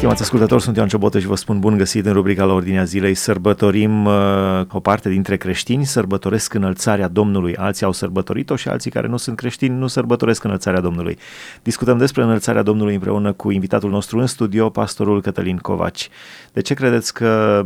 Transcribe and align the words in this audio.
Stimați 0.00 0.22
ascultători, 0.22 0.62
sunt 0.62 0.76
Ioan 0.76 0.88
Ciobotă 0.88 1.18
și 1.18 1.26
vă 1.26 1.36
spun 1.36 1.58
bun 1.58 1.76
găsit 1.76 2.06
în 2.06 2.12
rubrica 2.12 2.44
la 2.44 2.52
Ordinea 2.52 2.84
Zilei. 2.84 3.14
Sărbătorim 3.14 4.04
uh, 4.04 4.12
o 4.72 4.80
parte 4.80 5.08
dintre 5.08 5.36
creștini, 5.36 5.84
sărbătoresc 5.84 6.54
înălțarea 6.54 7.08
Domnului. 7.08 7.56
Alții 7.56 7.86
au 7.86 7.92
sărbătorit-o 7.92 8.56
și 8.56 8.68
alții 8.68 8.90
care 8.90 9.06
nu 9.06 9.16
sunt 9.16 9.36
creștini 9.36 9.78
nu 9.78 9.86
sărbătoresc 9.86 10.44
înălțarea 10.44 10.80
Domnului. 10.80 11.18
Discutăm 11.62 11.98
despre 11.98 12.22
înălțarea 12.22 12.62
Domnului 12.62 12.94
împreună 12.94 13.32
cu 13.32 13.50
invitatul 13.50 13.90
nostru 13.90 14.18
în 14.18 14.26
studio, 14.26 14.70
pastorul 14.70 15.22
Cătălin 15.22 15.56
Covaci. 15.56 16.08
De 16.52 16.60
ce 16.60 16.74
credeți 16.74 17.14
că 17.14 17.62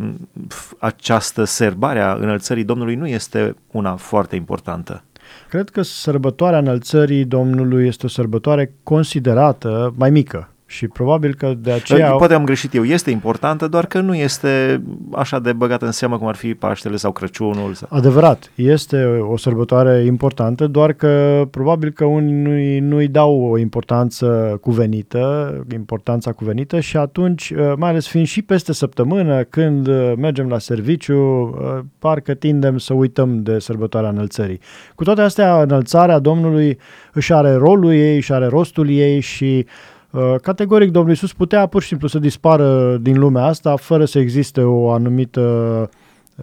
această 0.79 1.45
serbare 1.45 2.01
a 2.01 2.13
înălțării 2.13 2.65
Domnului 2.65 2.95
nu 2.95 3.07
este 3.07 3.55
una 3.71 3.97
foarte 3.97 4.37
importantă? 4.37 5.03
Cred 5.49 5.69
că 5.69 5.83
sărbătoarea 5.83 6.59
înălțării 6.59 7.25
Domnului 7.25 7.87
este 7.87 8.07
o 8.07 8.09
sărbătoare 8.09 8.75
considerată 8.83 9.95
mai 9.97 10.11
mică 10.11 10.49
și 10.67 10.89
probabil 10.89 11.35
că 11.35 11.55
de 11.59 11.73
aceea... 11.73 12.11
Poate 12.11 12.35
am 12.35 12.45
greșit 12.45 12.75
eu, 12.75 12.85
este 12.85 13.11
importantă, 13.11 13.69
doar 13.69 13.87
că 13.87 14.01
nu 14.01 14.15
este 14.15 14.83
așa 15.13 15.39
de 15.39 15.53
băgată 15.53 15.85
în 15.85 15.93
seamă 15.93 16.19
cum 16.19 16.27
ar 16.27 16.35
fi 16.35 16.55
Paștele 16.55 16.97
sau 16.97 17.13
Crăciunul. 17.13 17.75
Sau... 17.75 17.89
Adevărat, 17.91 18.51
este 18.55 19.05
o 19.05 19.37
sărbătoare 19.37 20.05
importantă, 20.05 20.67
doar 20.67 20.93
că 20.93 21.45
probabil 21.51 21.91
că 21.91 22.05
unii 22.05 22.33
nu-i, 22.33 22.79
nu-i 22.79 23.09
dau 23.09 23.51
o 23.51 23.59
importanță 23.59 24.59
cuvenită, 24.61 25.55
importanța 25.73 26.33
cuvenită 26.33 26.81
și 26.81 26.97
atunci, 26.97 27.51
uh, 27.51 27.73
mai 27.77 27.91
ales 27.91 28.07
fiind 28.07 28.27
și 28.27 28.43
peste 28.43 28.73
săptămână, 28.73 29.43
când 29.43 29.87
uh, 29.87 30.13
mergem 30.17 30.49
la 30.49 30.59
serviciu, 30.59 31.15
uh, 31.15 31.79
parcă 31.99 32.35
tindem 32.35 32.79
să 32.79 32.95
uităm 32.95 33.43
de 33.43 33.59
sărbătoarea 33.59 34.11
înălțării. 34.11 34.61
Cu 34.95 35.05
toate 35.05 35.21
astea, 35.21 35.63
înălțarea 35.63 36.19
Domnului 36.19 36.79
își 37.13 37.33
are 37.33 37.53
rolul 37.53 37.93
ei, 37.93 38.17
își 38.17 38.33
are 38.33 38.47
rostul 38.47 38.91
ei 38.91 39.21
și 39.21 39.67
Uh, 39.67 39.94
categoric, 40.43 40.91
Domnul 40.91 41.11
Iisus 41.11 41.33
putea 41.33 41.67
pur 41.67 41.83
și 41.83 41.89
simplu 41.89 42.09
să 42.09 42.19
dispară 42.19 42.97
din 42.97 43.19
lumea 43.19 43.45
asta 43.45 43.77
fără 43.77 44.05
să 44.05 44.19
existe 44.19 44.61
o 44.61 44.91
anumită 44.91 45.41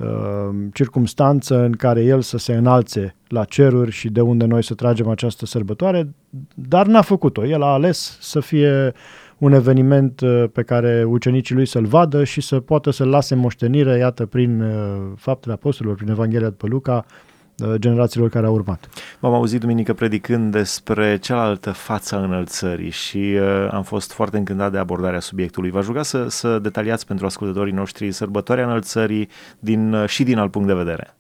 uh, 0.01 0.49
circumstanță 0.73 1.63
în 1.63 1.71
care 1.71 2.03
El 2.03 2.21
să 2.21 2.37
se 2.37 2.53
înalțe 2.53 3.15
la 3.27 3.43
ceruri 3.43 3.91
și 3.91 4.09
de 4.09 4.21
unde 4.21 4.45
noi 4.45 4.63
să 4.63 4.73
tragem 4.73 5.07
această 5.07 5.45
sărbătoare, 5.45 6.13
dar 6.53 6.85
n-a 6.85 7.01
făcut-o. 7.01 7.45
El 7.45 7.61
a 7.61 7.73
ales 7.73 8.17
să 8.19 8.39
fie 8.39 8.93
un 9.37 9.53
eveniment 9.53 10.21
uh, 10.21 10.43
pe 10.53 10.61
care 10.63 11.03
ucenicii 11.07 11.55
lui 11.55 11.65
să-l 11.65 11.85
vadă 11.85 12.23
și 12.23 12.41
să 12.41 12.59
poată 12.59 12.91
să-l 12.91 13.07
lase 13.07 13.35
moștenire, 13.35 13.97
iată, 13.97 14.25
prin 14.25 14.61
uh, 14.61 14.71
faptele 15.15 15.53
apostolilor, 15.53 15.97
prin 15.97 16.09
Evanghelia 16.09 16.49
după 16.49 16.67
Luca, 16.67 17.05
Uh, 17.05 17.30
generațiilor 17.75 18.29
care 18.29 18.45
au 18.45 18.53
urmat. 18.53 18.89
M-am 19.19 19.33
auzit 19.33 19.59
duminică 19.59 19.93
predicând 19.93 20.51
despre 20.51 21.17
cealaltă 21.17 21.71
față 21.71 22.15
a 22.15 22.23
înălțării 22.23 22.89
și 22.89 23.17
uh, 23.17 23.67
am 23.71 23.83
fost 23.83 24.11
foarte 24.11 24.37
încântat 24.37 24.71
de 24.71 24.77
abordarea 24.77 25.19
subiectului. 25.19 25.69
V-aș 25.69 25.85
ruga 25.85 26.03
să, 26.03 26.25
să 26.29 26.59
detaliați 26.59 27.05
pentru 27.05 27.25
ascultătorii 27.25 27.73
noștri 27.73 28.11
sărbătoarea 28.11 28.65
înălțării 28.65 29.29
din, 29.59 29.93
uh, 29.93 30.07
și 30.07 30.23
din 30.23 30.37
alt 30.37 30.51
punct 30.51 30.67
de 30.67 30.73
vedere. 30.73 31.15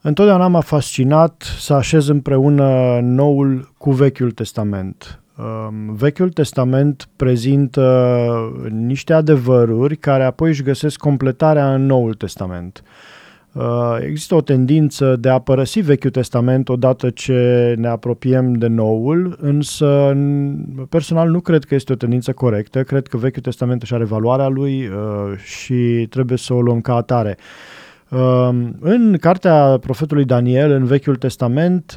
Întotdeauna 0.00 0.46
m-a 0.46 0.60
fascinat 0.60 1.42
să 1.58 1.74
așez 1.74 2.08
împreună 2.08 2.98
Noul 3.02 3.72
cu 3.78 3.90
Vechiul 3.90 4.30
Testament. 4.30 5.18
Um, 5.36 5.94
Vechiul 5.94 6.30
Testament 6.30 7.08
prezintă 7.16 8.28
niște 8.70 9.12
adevăruri 9.12 9.96
care 9.96 10.24
apoi 10.24 10.48
își 10.48 10.62
găsesc 10.62 10.98
completarea 10.98 11.74
în 11.74 11.86
Noul 11.86 12.14
Testament. 12.14 12.82
Uh, 12.84 13.13
există 14.00 14.34
o 14.34 14.40
tendință 14.40 15.16
de 15.16 15.28
a 15.28 15.38
părăsi 15.38 15.80
Vechiul 15.80 16.10
Testament 16.10 16.68
odată 16.68 17.10
ce 17.10 17.74
ne 17.78 17.88
apropiem 17.88 18.52
de 18.52 18.66
Noul, 18.66 19.36
însă 19.40 20.16
personal 20.88 21.30
nu 21.30 21.40
cred 21.40 21.64
că 21.64 21.74
este 21.74 21.92
o 21.92 21.96
tendință 21.96 22.32
corectă. 22.32 22.82
Cred 22.82 23.06
că 23.06 23.16
Vechiul 23.16 23.42
Testament 23.42 23.82
își 23.82 23.94
are 23.94 24.04
valoarea 24.04 24.48
lui 24.48 24.86
uh, 24.86 25.38
și 25.38 26.06
trebuie 26.10 26.38
să 26.38 26.54
o 26.54 26.60
luăm 26.60 26.80
ca 26.80 26.94
atare. 26.94 27.36
Uh, 28.08 28.48
în 28.80 29.16
cartea 29.20 29.78
profetului 29.80 30.24
Daniel, 30.24 30.70
în 30.70 30.84
Vechiul 30.84 31.16
Testament, 31.16 31.94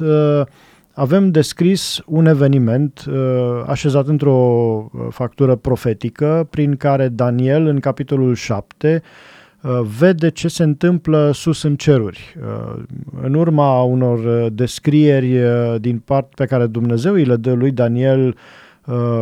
avem 0.92 1.30
descris 1.30 2.02
un 2.06 2.26
eveniment 2.26 3.04
așezat 3.66 4.06
într-o 4.06 4.90
factură 5.10 5.54
profetică 5.54 6.46
prin 6.50 6.76
care 6.76 7.08
Daniel, 7.08 7.66
în 7.66 7.80
capitolul 7.80 8.34
7, 8.34 9.02
Uh, 9.02 9.08
vede 9.98 10.28
ce 10.28 10.48
se 10.48 10.62
întâmplă 10.62 11.30
sus 11.34 11.62
în 11.62 11.76
ceruri. 11.76 12.36
Uh, 12.40 12.82
în 13.22 13.34
urma 13.34 13.82
unor 13.82 14.18
uh, 14.18 14.46
descrieri 14.52 15.36
din 15.80 15.98
part 15.98 16.34
pe 16.34 16.44
care 16.44 16.66
Dumnezeu 16.66 17.12
îi 17.12 17.24
le 17.24 17.36
dă 17.36 17.52
lui 17.52 17.70
Daniel 17.70 18.36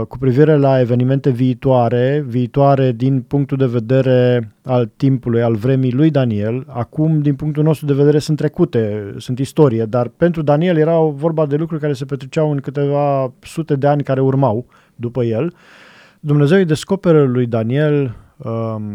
cu 0.09 0.19
privire 0.19 0.57
la 0.57 0.81
evenimente 0.81 1.31
viitoare, 1.31 2.25
viitoare 2.27 2.93
din 2.93 3.21
punctul 3.21 3.57
de 3.57 3.67
vedere 3.67 4.53
al 4.63 4.91
timpului, 4.97 5.43
al 5.43 5.55
vremii 5.55 5.93
lui 5.93 6.11
Daniel, 6.11 6.65
acum 6.69 7.21
din 7.21 7.35
punctul 7.35 7.63
nostru 7.63 7.87
de 7.87 7.93
vedere 7.93 8.19
sunt 8.19 8.37
trecute, 8.37 9.15
sunt 9.17 9.39
istorie, 9.39 9.85
dar 9.85 10.09
pentru 10.09 10.43
Daniel 10.43 10.77
era 10.77 10.99
vorba 10.99 11.47
de 11.47 11.57
lucruri 11.57 11.81
care 11.81 11.93
se 11.93 12.05
petreceau 12.05 12.51
în 12.51 12.59
câteva 12.59 13.33
sute 13.41 13.77
de 13.77 13.87
ani 13.87 14.03
care 14.03 14.21
urmau 14.21 14.67
după 14.95 15.25
el. 15.25 15.55
Dumnezeu 16.21 16.59
îi 16.59 16.65
descoperă 16.65 17.23
lui 17.23 17.47
Daniel 17.47 18.15
Um, 18.15 18.25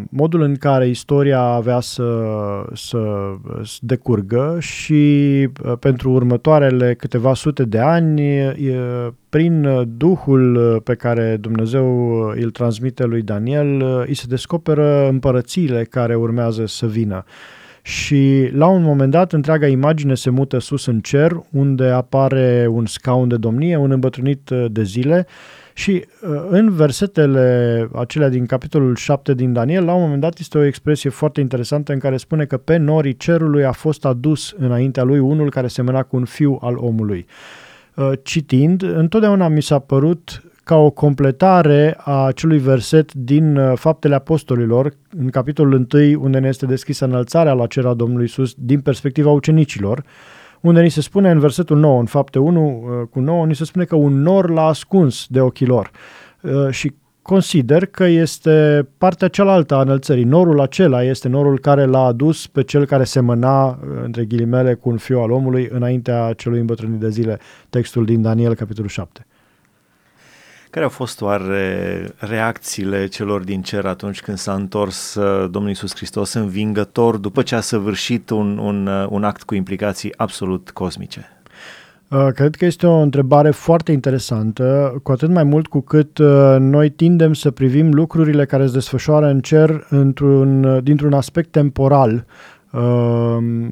modul 0.10 0.42
în 0.42 0.56
care 0.56 0.88
istoria 0.88 1.40
avea 1.40 1.80
să, 1.80 2.24
să 2.74 3.32
decurgă 3.80 4.58
și 4.60 5.04
uh, 5.64 5.74
pentru 5.80 6.12
următoarele 6.12 6.94
câteva 6.94 7.34
sute 7.34 7.64
de 7.64 7.80
ani, 7.80 8.22
prin 9.30 9.68
Duhul 9.98 10.80
pe 10.84 10.96
care 10.96 11.38
Dumnezeu 11.40 12.18
îl 12.20 12.50
transmite 12.52 13.06
lui 13.06 13.22
Daniel, 13.22 14.04
îi 14.08 14.14
se 14.14 14.26
descoperă 14.28 15.08
împărățiile 15.08 15.84
care 15.84 16.16
urmează 16.16 16.66
să 16.66 16.88
vină. 16.88 17.24
Și 17.82 18.50
la 18.54 18.68
un 18.68 18.82
moment 18.82 19.12
dat, 19.12 19.34
întreaga 19.34 19.68
imagine 19.68 20.16
se 20.16 20.30
mută 20.30 20.60
sus 20.60 20.86
în 20.86 21.00
cer, 21.00 21.44
unde 21.52 21.86
apare 21.86 22.68
un 22.70 22.86
scaun 22.86 23.28
de 23.28 23.38
domnie, 23.38 23.78
un 23.78 23.92
îmbătrânit 23.92 24.50
de 24.68 24.84
zile, 24.84 25.28
și 25.82 26.06
uh, 26.22 26.30
în 26.50 26.72
versetele 26.72 27.90
acelea 27.96 28.30
din 28.30 28.46
capitolul 28.46 28.96
7 28.96 29.34
din 29.34 29.54
Daniel, 29.54 29.86
la 29.86 29.94
un 29.94 30.02
moment 30.02 30.22
dat 30.22 30.40
este 30.40 30.58
o 30.58 30.64
expresie 30.64 31.10
foarte 31.10 31.40
interesantă 31.40 31.94
în 31.94 32.00
care 32.00 32.18
spune 32.18 32.46
că 32.46 32.58
pe 32.58 32.78
norii 32.78 33.18
cerului 33.18 33.66
a 33.66 33.72
fost 33.72 34.06
adus 34.06 34.54
înaintea 34.58 35.04
lui 35.04 35.20
unul 35.20 35.50
care 35.50 35.68
semăna 35.68 36.04
cu 36.04 36.16
un 36.16 36.26
fiu 36.26 36.58
al 36.62 36.78
omului. 36.78 37.26
Uh, 37.96 38.12
citind, 38.24 38.84
întotdeauna 38.84 39.48
mi 39.48 39.62
s-a 39.62 39.80
părut 39.80 40.44
ca 40.64 40.76
o 40.76 40.90
completare 40.90 41.98
a 41.98 42.26
acelui 42.26 42.60
verset 42.60 43.14
din 43.14 43.58
uh, 43.58 43.78
Faptele 43.78 44.16
Apostolilor, 44.16 44.94
în 45.18 45.30
capitolul 45.30 45.88
1, 45.94 46.22
unde 46.22 46.40
ne 46.40 46.48
este 46.48 46.66
deschisă 46.66 47.06
înălțarea 47.06 47.54
la 47.54 47.68
cer 47.68 47.86
a 47.86 47.94
Domnului 47.94 48.26
Isus 48.26 48.54
din 48.58 48.82
perspectiva 48.82 49.30
ucenicilor, 49.30 50.04
unde 50.62 50.82
ni 50.82 50.90
se 50.90 51.02
spune 51.02 51.32
în 51.32 51.40
versetul 51.40 51.78
9, 51.78 52.00
în 52.00 52.06
fapte 52.06 52.40
1 52.40 52.84
uh, 53.02 53.08
cu 53.10 53.20
9, 53.20 53.46
ni 53.46 53.56
se 53.56 53.66
spune 53.66 53.86
că 53.86 53.96
un 53.96 54.22
nor 54.22 54.50
l-a 54.50 54.66
ascuns 54.66 55.26
de 55.30 55.42
ochii 55.42 55.66
lor. 55.66 55.92
Uh, 56.42 56.70
și 56.70 56.94
consider 57.22 57.86
că 57.86 58.04
este 58.04 58.88
partea 58.98 59.28
cealaltă 59.28 59.76
a 59.76 59.82
înălțării. 59.82 60.24
Norul 60.24 60.60
acela 60.60 61.04
este 61.04 61.28
norul 61.28 61.60
care 61.60 61.86
l-a 61.86 62.06
adus 62.06 62.48
pe 62.48 62.64
cel 62.64 62.86
care 62.86 63.04
semăna, 63.04 63.68
uh, 63.68 63.76
între 64.04 64.26
ghilimele, 64.26 64.74
cu 64.74 64.90
un 64.90 64.98
fiu 64.98 65.20
al 65.20 65.32
omului 65.32 65.70
înaintea 65.72 66.34
celui 66.34 66.60
îmbătrânit 66.60 67.00
de 67.00 67.10
zile, 67.10 67.40
textul 67.70 68.06
din 68.06 68.22
Daniel, 68.22 68.56
capitolul 68.56 68.90
7. 68.90 69.26
Care 70.72 70.86
au 70.86 70.92
fost 70.92 71.22
oare 71.22 72.08
reacțiile 72.18 73.08
celor 73.08 73.44
din 73.44 73.62
cer 73.62 73.86
atunci 73.86 74.22
când 74.22 74.38
s-a 74.38 74.54
întors 74.54 75.16
uh, 75.16 75.50
Domnul 75.50 75.70
Iisus 75.70 75.96
Hristos 75.96 76.34
învingător 76.34 77.18
după 77.18 77.42
ce 77.42 77.56
a 77.56 77.60
săvârșit 77.60 78.30
un, 78.30 78.58
un, 78.58 78.88
uh, 78.88 79.06
un 79.10 79.24
act 79.24 79.44
cu 79.44 79.56
implicații 79.56 80.14
absolut 80.18 80.70
cosmice? 80.70 81.30
Uh, 82.08 82.28
cred 82.34 82.56
că 82.56 82.66
este 82.66 82.88
o 82.88 82.98
întrebare 82.98 83.52
foarte 83.52 83.92
interesantă, 83.92 85.00
cu 85.04 85.12
atât 85.12 85.30
mai 85.30 85.44
mult 85.44 85.68
cu 85.68 85.82
cât 85.82 86.20
noi 86.60 86.90
tindem 86.90 87.34
să 87.34 87.52
privim 87.52 87.94
lucrurile 87.94 88.46
care 88.46 88.66
se 88.66 88.74
desfășoară 88.74 89.26
în 89.26 89.40
cer 89.40 89.86
într-un, 89.90 90.80
dintr-un 90.84 91.14
aspect 91.14 91.52
temporal, 91.52 92.26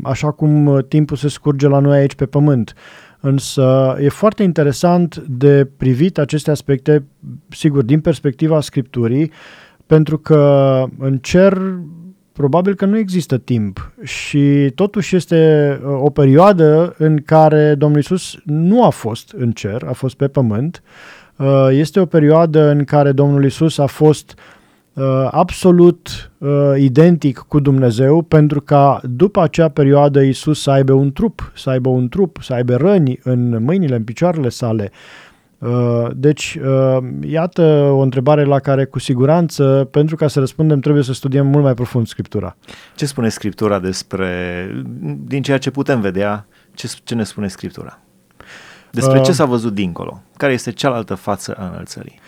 așa 0.03 0.31
cum 0.31 0.85
timpul 0.87 1.17
se 1.17 1.27
scurge 1.27 1.67
la 1.67 1.79
noi 1.79 1.97
aici 1.97 2.15
pe 2.15 2.25
pământ. 2.25 2.73
Însă 3.19 3.97
e 3.99 4.09
foarte 4.09 4.43
interesant 4.43 5.17
de 5.17 5.67
privit 5.77 6.17
aceste 6.17 6.51
aspecte, 6.51 7.03
sigur, 7.49 7.83
din 7.83 7.99
perspectiva 7.99 8.61
Scripturii, 8.61 9.31
pentru 9.85 10.17
că 10.17 10.83
în 10.97 11.17
cer 11.17 11.61
probabil 12.31 12.75
că 12.75 12.85
nu 12.85 12.97
există 12.97 13.37
timp 13.37 13.93
și 14.03 14.71
totuși 14.75 15.15
este 15.15 15.71
uh, 15.83 15.99
o 16.01 16.09
perioadă 16.09 16.95
în 16.97 17.21
care 17.25 17.75
Domnul 17.75 17.99
Isus 17.99 18.37
nu 18.43 18.85
a 18.85 18.89
fost 18.89 19.33
în 19.37 19.51
cer, 19.51 19.83
a 19.87 19.93
fost 19.93 20.15
pe 20.15 20.27
pământ. 20.27 20.83
Uh, 21.35 21.67
este 21.71 21.99
o 21.99 22.05
perioadă 22.05 22.69
în 22.69 22.83
care 22.83 23.11
Domnul 23.11 23.45
Isus 23.45 23.77
a 23.77 23.85
fost 23.85 24.33
uh, 24.37 24.58
absolut 25.31 26.31
uh, 26.37 26.49
identic 26.77 27.37
cu 27.37 27.59
Dumnezeu 27.59 28.21
pentru 28.21 28.61
ca 28.61 29.01
după 29.03 29.41
acea 29.41 29.69
perioadă 29.69 30.21
Isus 30.21 30.61
să 30.61 30.71
aibă 30.71 30.93
un 30.93 31.11
trup, 31.11 31.51
să 31.55 31.69
aibă 31.69 31.89
un 31.89 32.09
trup, 32.09 32.37
să 32.41 32.53
aibă 32.53 32.75
răni 32.75 33.19
în 33.23 33.63
mâinile, 33.63 33.95
în 33.95 34.03
picioarele 34.03 34.49
sale. 34.49 34.91
Uh, 35.59 36.07
deci, 36.15 36.57
uh, 36.63 36.97
iată 37.21 37.61
o 37.91 37.99
întrebare 37.99 38.43
la 38.43 38.59
care 38.59 38.85
cu 38.85 38.99
siguranță, 38.99 39.87
pentru 39.91 40.15
ca 40.15 40.27
să 40.27 40.39
răspundem, 40.39 40.79
trebuie 40.79 41.03
să 41.03 41.13
studiem 41.13 41.47
mult 41.47 41.63
mai 41.63 41.73
profund 41.73 42.07
Scriptura. 42.07 42.55
Ce 42.95 43.05
spune 43.05 43.29
Scriptura 43.29 43.79
despre, 43.79 44.27
din 45.25 45.41
ceea 45.41 45.57
ce 45.57 45.71
putem 45.71 46.01
vedea, 46.01 46.47
ce, 46.73 46.91
ce 47.03 47.15
ne 47.15 47.23
spune 47.23 47.47
Scriptura? 47.47 47.99
Despre 48.91 49.17
uh, 49.19 49.25
ce 49.25 49.31
s-a 49.31 49.45
văzut 49.45 49.73
dincolo? 49.73 50.21
Care 50.37 50.53
este 50.53 50.71
cealaltă 50.71 51.15
față 51.15 51.55
a 51.59 51.65
înălțării? 51.65 52.19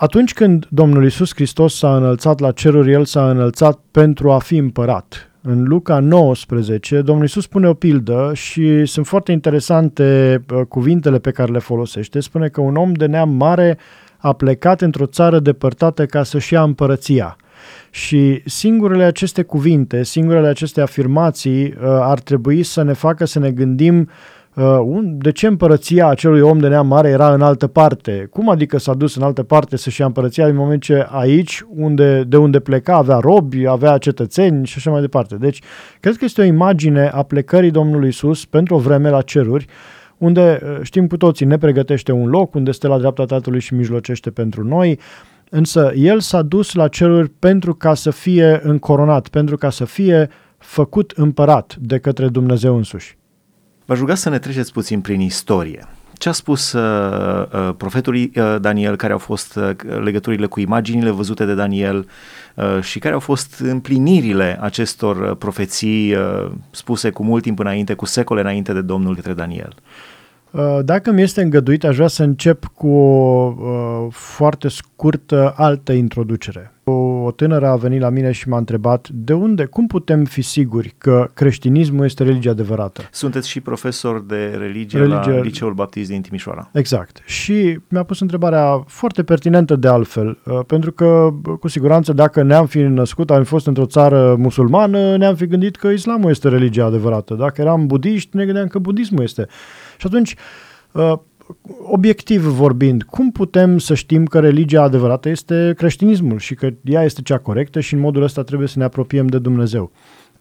Atunci 0.00 0.32
când 0.32 0.66
Domnul 0.68 1.04
Isus 1.04 1.34
Hristos 1.34 1.76
s-a 1.76 1.96
înălțat 1.96 2.38
la 2.38 2.50
ceruri, 2.50 2.92
El 2.92 3.04
s-a 3.04 3.30
înălțat 3.30 3.78
pentru 3.90 4.30
a 4.30 4.38
fi 4.38 4.56
împărat. 4.56 5.30
În 5.40 5.62
Luca 5.62 5.98
19, 5.98 7.00
Domnul 7.00 7.24
Isus 7.24 7.42
spune 7.42 7.68
o 7.68 7.74
pildă 7.74 8.30
și 8.34 8.84
sunt 8.84 9.06
foarte 9.06 9.32
interesante 9.32 10.40
uh, 10.54 10.60
cuvintele 10.68 11.18
pe 11.18 11.30
care 11.30 11.52
le 11.52 11.58
folosește. 11.58 12.20
Spune 12.20 12.48
că 12.48 12.60
un 12.60 12.76
om 12.76 12.92
de 12.92 13.06
neam 13.06 13.30
mare 13.30 13.78
a 14.16 14.32
plecat 14.32 14.80
într-o 14.80 15.06
țară 15.06 15.38
depărtată 15.38 16.06
ca 16.06 16.22
să-și 16.22 16.52
ia 16.52 16.62
împărăția. 16.62 17.36
Și 17.90 18.42
singurele 18.44 19.04
aceste 19.04 19.42
cuvinte, 19.42 20.02
singurele 20.04 20.48
aceste 20.48 20.80
afirmații 20.80 21.64
uh, 21.64 21.74
ar 21.82 22.20
trebui 22.20 22.62
să 22.62 22.82
ne 22.82 22.92
facă 22.92 23.24
să 23.24 23.38
ne 23.38 23.50
gândim 23.50 23.98
uh, 23.98 24.39
Uh, 24.60 25.00
de 25.02 25.32
ce 25.32 25.46
împărăția 25.46 26.06
acelui 26.06 26.40
om 26.40 26.58
de 26.58 26.68
neam 26.68 26.86
mare 26.86 27.08
era 27.08 27.34
în 27.34 27.42
altă 27.42 27.66
parte? 27.66 28.28
Cum 28.30 28.48
adică 28.48 28.78
s-a 28.78 28.94
dus 28.94 29.16
în 29.16 29.22
altă 29.22 29.42
parte 29.42 29.76
să-și 29.76 30.00
ia 30.00 30.06
împărăția 30.06 30.46
din 30.46 30.54
moment 30.54 30.82
ce 30.82 31.06
aici, 31.10 31.64
unde, 31.68 32.22
de 32.22 32.36
unde 32.36 32.60
pleca, 32.60 32.96
avea 32.96 33.16
robi, 33.16 33.66
avea 33.66 33.98
cetățeni 33.98 34.66
și 34.66 34.74
așa 34.76 34.90
mai 34.90 35.00
departe. 35.00 35.36
Deci, 35.36 35.60
cred 36.00 36.16
că 36.16 36.24
este 36.24 36.40
o 36.40 36.44
imagine 36.44 37.08
a 37.08 37.22
plecării 37.22 37.70
Domnului 37.70 38.08
Isus 38.08 38.44
pentru 38.44 38.74
o 38.74 38.78
vreme 38.78 39.10
la 39.10 39.22
ceruri, 39.22 39.66
unde 40.18 40.60
uh, 40.62 40.78
știm 40.82 41.06
cu 41.06 41.16
toții, 41.16 41.46
ne 41.46 41.58
pregătește 41.58 42.12
un 42.12 42.28
loc, 42.28 42.54
unde 42.54 42.70
este 42.70 42.86
la 42.86 42.98
dreapta 42.98 43.24
Tatălui 43.24 43.60
și 43.60 43.74
mijlocește 43.74 44.30
pentru 44.30 44.64
noi, 44.64 44.98
însă 45.50 45.92
El 45.94 46.20
s-a 46.20 46.42
dus 46.42 46.74
la 46.74 46.88
ceruri 46.88 47.28
pentru 47.28 47.74
ca 47.74 47.94
să 47.94 48.10
fie 48.10 48.60
încoronat, 48.62 49.28
pentru 49.28 49.56
ca 49.56 49.70
să 49.70 49.84
fie 49.84 50.28
făcut 50.58 51.12
împărat 51.16 51.76
de 51.80 51.98
către 51.98 52.28
Dumnezeu 52.28 52.76
însuși. 52.76 53.18
V-aș 53.90 53.98
ruga 53.98 54.14
să 54.14 54.28
ne 54.28 54.38
treceți 54.38 54.72
puțin 54.72 55.00
prin 55.00 55.20
istorie. 55.20 55.86
Ce 56.12 56.28
a 56.28 56.32
spus 56.32 56.72
uh, 56.72 57.46
uh, 57.52 57.74
profetul 57.76 58.14
uh, 58.14 58.56
Daniel, 58.60 58.96
care 58.96 59.12
au 59.12 59.18
fost 59.18 59.56
uh, 59.56 59.70
legăturile 60.02 60.46
cu 60.46 60.60
imaginile 60.60 61.10
văzute 61.10 61.44
de 61.44 61.54
Daniel 61.54 62.08
uh, 62.54 62.82
și 62.82 62.98
care 62.98 63.14
au 63.14 63.20
fost 63.20 63.60
împlinirile 63.60 64.58
acestor 64.60 65.16
uh, 65.16 65.36
profeții 65.36 66.14
uh, 66.14 66.50
spuse 66.70 67.10
cu 67.10 67.24
mult 67.24 67.42
timp 67.42 67.58
înainte, 67.58 67.94
cu 67.94 68.04
secole 68.06 68.40
înainte 68.40 68.72
de 68.72 68.80
Domnul 68.80 69.14
către 69.14 69.32
Daniel? 69.32 69.74
Uh, 70.50 70.78
dacă 70.84 71.10
mi 71.10 71.22
este 71.22 71.42
îngăduit, 71.42 71.84
aș 71.84 71.94
vrea 71.94 72.08
să 72.08 72.22
încep 72.22 72.64
cu 72.74 72.88
o 72.88 73.54
uh, 73.58 74.06
foarte 74.10 74.68
scurtă 74.68 75.54
altă 75.56 75.92
introducere. 75.92 76.72
O 76.90 77.30
tânără 77.30 77.66
a 77.66 77.76
venit 77.76 78.00
la 78.00 78.08
mine 78.08 78.32
și 78.32 78.48
m-a 78.48 78.58
întrebat 78.58 79.08
de 79.08 79.32
unde, 79.32 79.64
cum 79.64 79.86
putem 79.86 80.24
fi 80.24 80.42
siguri 80.42 80.94
că 80.98 81.30
creștinismul 81.34 82.04
este 82.04 82.22
religia 82.22 82.50
adevărată? 82.50 83.02
Sunteți 83.12 83.48
și 83.48 83.60
profesor 83.60 84.24
de 84.24 84.56
religie, 84.58 84.98
religie... 84.98 85.32
la 85.32 85.40
Liceul 85.40 85.72
Baptist 85.72 86.10
din 86.10 86.20
Timișoara. 86.20 86.70
Exact. 86.72 87.22
Și 87.24 87.78
mi-a 87.88 88.02
pus 88.02 88.20
întrebarea 88.20 88.84
foarte 88.86 89.22
pertinentă 89.22 89.76
de 89.76 89.88
altfel, 89.88 90.38
uh, 90.44 90.60
pentru 90.66 90.92
că 90.92 91.30
cu 91.60 91.68
siguranță 91.68 92.12
dacă 92.12 92.42
ne-am 92.42 92.66
fi 92.66 92.78
născut, 92.78 93.30
am 93.30 93.44
fost 93.44 93.66
într-o 93.66 93.86
țară 93.86 94.34
musulmană, 94.38 95.16
ne-am 95.16 95.34
fi 95.34 95.46
gândit 95.46 95.76
că 95.76 95.88
islamul 95.88 96.30
este 96.30 96.48
religia 96.48 96.84
adevărată. 96.84 97.34
Dacă 97.34 97.60
eram 97.60 97.86
budiști, 97.86 98.36
ne 98.36 98.44
gândeam 98.44 98.66
că 98.66 98.78
budismul 98.78 99.22
este. 99.22 99.46
Și 99.98 100.06
atunci, 100.06 100.34
uh, 100.92 101.12
obiectiv 101.82 102.42
vorbind, 102.42 103.02
cum 103.02 103.30
putem 103.30 103.78
să 103.78 103.94
știm 103.94 104.24
că 104.24 104.40
religia 104.40 104.82
adevărată 104.82 105.28
este 105.28 105.74
creștinismul 105.76 106.38
și 106.38 106.54
că 106.54 106.70
ea 106.84 107.02
este 107.02 107.22
cea 107.22 107.38
corectă 107.38 107.80
și 107.80 107.94
în 107.94 108.00
modul 108.00 108.22
ăsta 108.22 108.42
trebuie 108.42 108.68
să 108.68 108.78
ne 108.78 108.84
apropiem 108.84 109.26
de 109.26 109.38
Dumnezeu? 109.38 109.90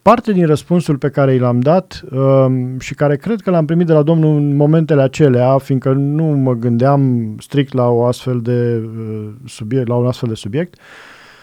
Parte 0.01 0.31
din 0.31 0.45
răspunsul 0.45 0.97
pe 0.97 1.09
care 1.09 1.33
i 1.33 1.39
l-am 1.39 1.59
dat 1.59 2.03
um, 2.11 2.79
și 2.79 2.93
care 2.93 3.17
cred 3.17 3.41
că 3.41 3.49
l-am 3.49 3.65
primit 3.65 3.85
de 3.85 3.93
la 3.93 4.01
Domnul 4.01 4.37
în 4.37 4.55
momentele 4.55 5.01
acelea, 5.01 5.57
fiindcă 5.57 5.91
nu 5.91 6.23
mă 6.23 6.53
gândeam 6.53 7.33
strict 7.39 7.73
la 7.73 7.87
o 7.87 8.05
astfel 8.05 8.41
de 8.41 8.81
uh, 8.83 9.29
subiect, 9.45 9.87
la 9.87 9.95
un 9.95 10.07
astfel 10.07 10.29
de 10.29 10.35
subiect, 10.35 10.79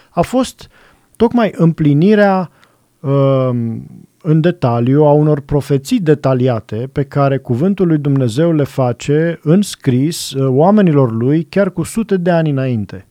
a 0.09 0.21
fost 0.21 0.69
tocmai 1.15 1.51
împlinirea 1.55 2.51
um, 2.99 3.85
în 4.29 4.41
detaliu 4.41 5.03
a 5.03 5.11
unor 5.11 5.39
profeții 5.39 5.99
detaliate 5.99 6.89
pe 6.91 7.03
care 7.03 7.37
cuvântul 7.37 7.87
lui 7.87 7.97
Dumnezeu 7.97 8.53
le 8.53 8.63
face 8.63 9.39
în 9.43 9.61
scris 9.61 10.31
uh, 10.31 10.47
oamenilor 10.49 11.11
lui 11.11 11.43
chiar 11.43 11.71
cu 11.71 11.83
sute 11.83 12.17
de 12.17 12.31
ani 12.31 12.49
înainte. 12.49 13.07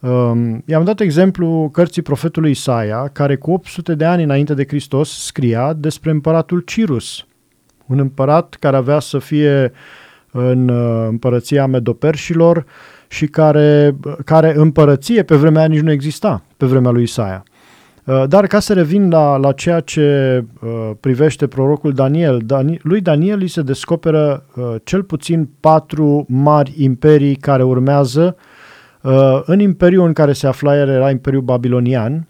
Um, 0.00 0.62
i-am 0.66 0.84
dat 0.84 1.00
exemplu 1.00 1.68
cărții 1.72 2.02
profetului 2.02 2.50
Isaia, 2.50 3.10
care 3.12 3.36
cu 3.36 3.50
800 3.50 3.94
de 3.94 4.04
ani 4.04 4.22
înainte 4.22 4.54
de 4.54 4.66
Hristos 4.66 5.24
scria 5.24 5.72
despre 5.72 6.10
împăratul 6.10 6.60
Cirus, 6.60 7.26
un 7.86 7.98
împărat 7.98 8.56
care 8.60 8.76
avea 8.76 8.98
să 8.98 9.18
fie 9.18 9.72
în 10.30 10.68
uh, 10.68 11.06
împărăția 11.08 11.66
medoperșilor 11.66 12.64
și 13.08 13.26
care, 13.26 13.96
care 14.24 14.54
împărăție 14.56 15.22
pe 15.22 15.36
vremea 15.36 15.66
nici 15.66 15.80
nu 15.80 15.90
exista, 15.90 16.42
pe 16.56 16.66
vremea 16.66 16.90
lui 16.90 17.02
Isaia. 17.02 17.44
Uh, 18.04 18.24
dar 18.28 18.46
ca 18.46 18.60
să 18.60 18.72
revin 18.72 19.10
la, 19.10 19.36
la 19.36 19.52
ceea 19.52 19.80
ce 19.80 20.44
uh, 20.60 20.90
privește 21.00 21.46
prorocul 21.46 21.92
Daniel, 21.92 22.40
Dani, 22.44 22.78
lui 22.82 23.00
Daniel 23.00 23.40
îi 23.40 23.48
se 23.48 23.62
descoperă 23.62 24.44
uh, 24.54 24.74
cel 24.84 25.02
puțin 25.02 25.48
patru 25.60 26.24
mari 26.28 26.74
imperii 26.76 27.34
care 27.34 27.62
urmează. 27.62 28.36
Uh, 29.02 29.40
în 29.44 29.60
imperiul 29.60 30.06
în 30.06 30.12
care 30.12 30.32
se 30.32 30.46
afla 30.46 30.78
el 30.78 30.88
era 30.88 31.10
Imperiul 31.10 31.42
Babilonian. 31.42 32.26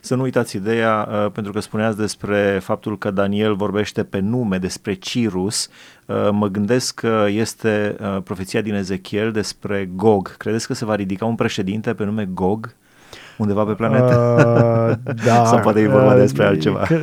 Să 0.00 0.14
nu 0.14 0.22
uitați 0.22 0.56
ideea, 0.56 1.08
uh, 1.10 1.30
pentru 1.32 1.52
că 1.52 1.60
spuneați 1.60 1.96
despre 1.96 2.58
faptul 2.62 2.98
că 2.98 3.10
Daniel 3.10 3.54
vorbește 3.54 4.04
pe 4.04 4.18
nume 4.18 4.58
despre 4.58 4.94
Cirus, 4.94 5.68
uh, 6.06 6.28
mă 6.32 6.48
gândesc 6.48 6.94
că 6.94 7.26
este 7.28 7.96
uh, 8.00 8.22
profeția 8.22 8.60
din 8.60 8.74
Ezechiel 8.74 9.32
despre 9.32 9.90
Gog. 9.94 10.36
Credeți 10.36 10.66
că 10.66 10.74
se 10.74 10.84
va 10.84 10.94
ridica 10.94 11.24
un 11.24 11.34
președinte 11.34 11.94
pe 11.94 12.04
nume 12.04 12.24
Gog? 12.24 12.74
Undeva 13.36 13.64
pe 13.64 13.72
planetă? 13.72 14.36
Uh, 15.06 15.14
da. 15.26 15.44
Sau 15.44 15.58
poate 15.58 15.80
e 15.80 15.88
vorba 15.88 16.12
uh, 16.12 16.20
despre 16.20 16.44
altceva? 16.44 16.78
Că, 16.78 16.98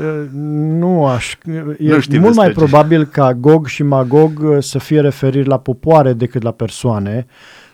nu 0.80 1.06
aș. 1.06 1.38
E 1.80 2.00
nu 2.10 2.20
mult 2.20 2.36
mai 2.36 2.48
ce. 2.48 2.54
probabil 2.54 3.06
ca 3.06 3.34
Gog 3.34 3.68
și 3.68 3.84
Magog 3.84 4.32
uh, 4.44 4.58
să 4.60 4.80
fie 4.80 5.00
referiri 5.00 5.48
la 5.48 5.60
popoare 5.60 6.14
decât 6.14 6.42
la 6.44 6.52
persoane. 6.52 7.26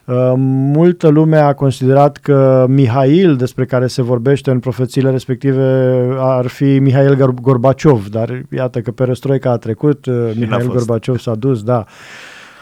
Uh, 0.06 0.34
multă 0.38 1.08
lume 1.08 1.38
a 1.38 1.54
considerat 1.54 2.18
că 2.18 2.66
Mihail, 2.70 3.36
despre 3.36 3.66
care 3.66 3.88
se 3.88 4.02
vorbește 4.02 4.52
în 4.52 4.60
profețiile 4.60 5.10
respective, 5.10 6.08
ar 6.18 6.48
fi 6.48 6.80
Mihail 6.80 7.34
Gorbaciov, 7.42 8.08
dar 8.08 8.42
iată 8.56 8.82
că 8.82 8.92
perestroica 8.92 9.52
a 9.52 9.58
trecut, 9.58 10.06
uh, 10.06 10.32
Mihail 10.40 10.68
Gorbaciov 10.68 11.18
s-a 11.18 11.36
dus, 11.36 11.64
da. 11.64 11.86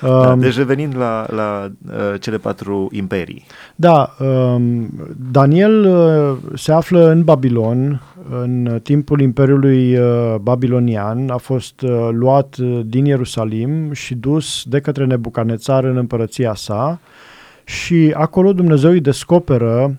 Da, 0.04 0.32
um, 0.32 0.40
deci 0.40 0.58
revenind 0.58 0.98
la, 0.98 1.26
la 1.30 1.72
uh, 1.88 2.20
cele 2.20 2.38
patru 2.38 2.90
imperii. 2.92 3.46
Da, 3.76 4.16
um, 4.20 4.90
Daniel 5.32 5.86
uh, 5.86 6.38
se 6.58 6.72
află 6.72 7.10
în 7.10 7.24
Babilon 7.24 8.02
în 8.30 8.80
timpul 8.84 9.22
Imperiului 9.22 9.98
uh, 9.98 10.36
Babilonian, 10.42 11.30
a 11.30 11.38
fost 11.38 11.82
uh, 11.82 12.10
luat 12.12 12.56
uh, 12.62 12.80
din 12.86 13.06
Ierusalim 13.06 13.92
și 13.92 14.16
dus 14.16 14.64
de 14.66 14.80
către 14.80 15.06
Nebucanețar 15.06 15.84
în 15.84 15.98
împărăția 15.98 16.54
sa 16.54 17.00
și 17.64 18.14
acolo 18.16 18.54
Dumnezeu 18.54 18.92
îi 18.92 19.02
descoperă 19.02 19.82
Uh, 19.86 19.92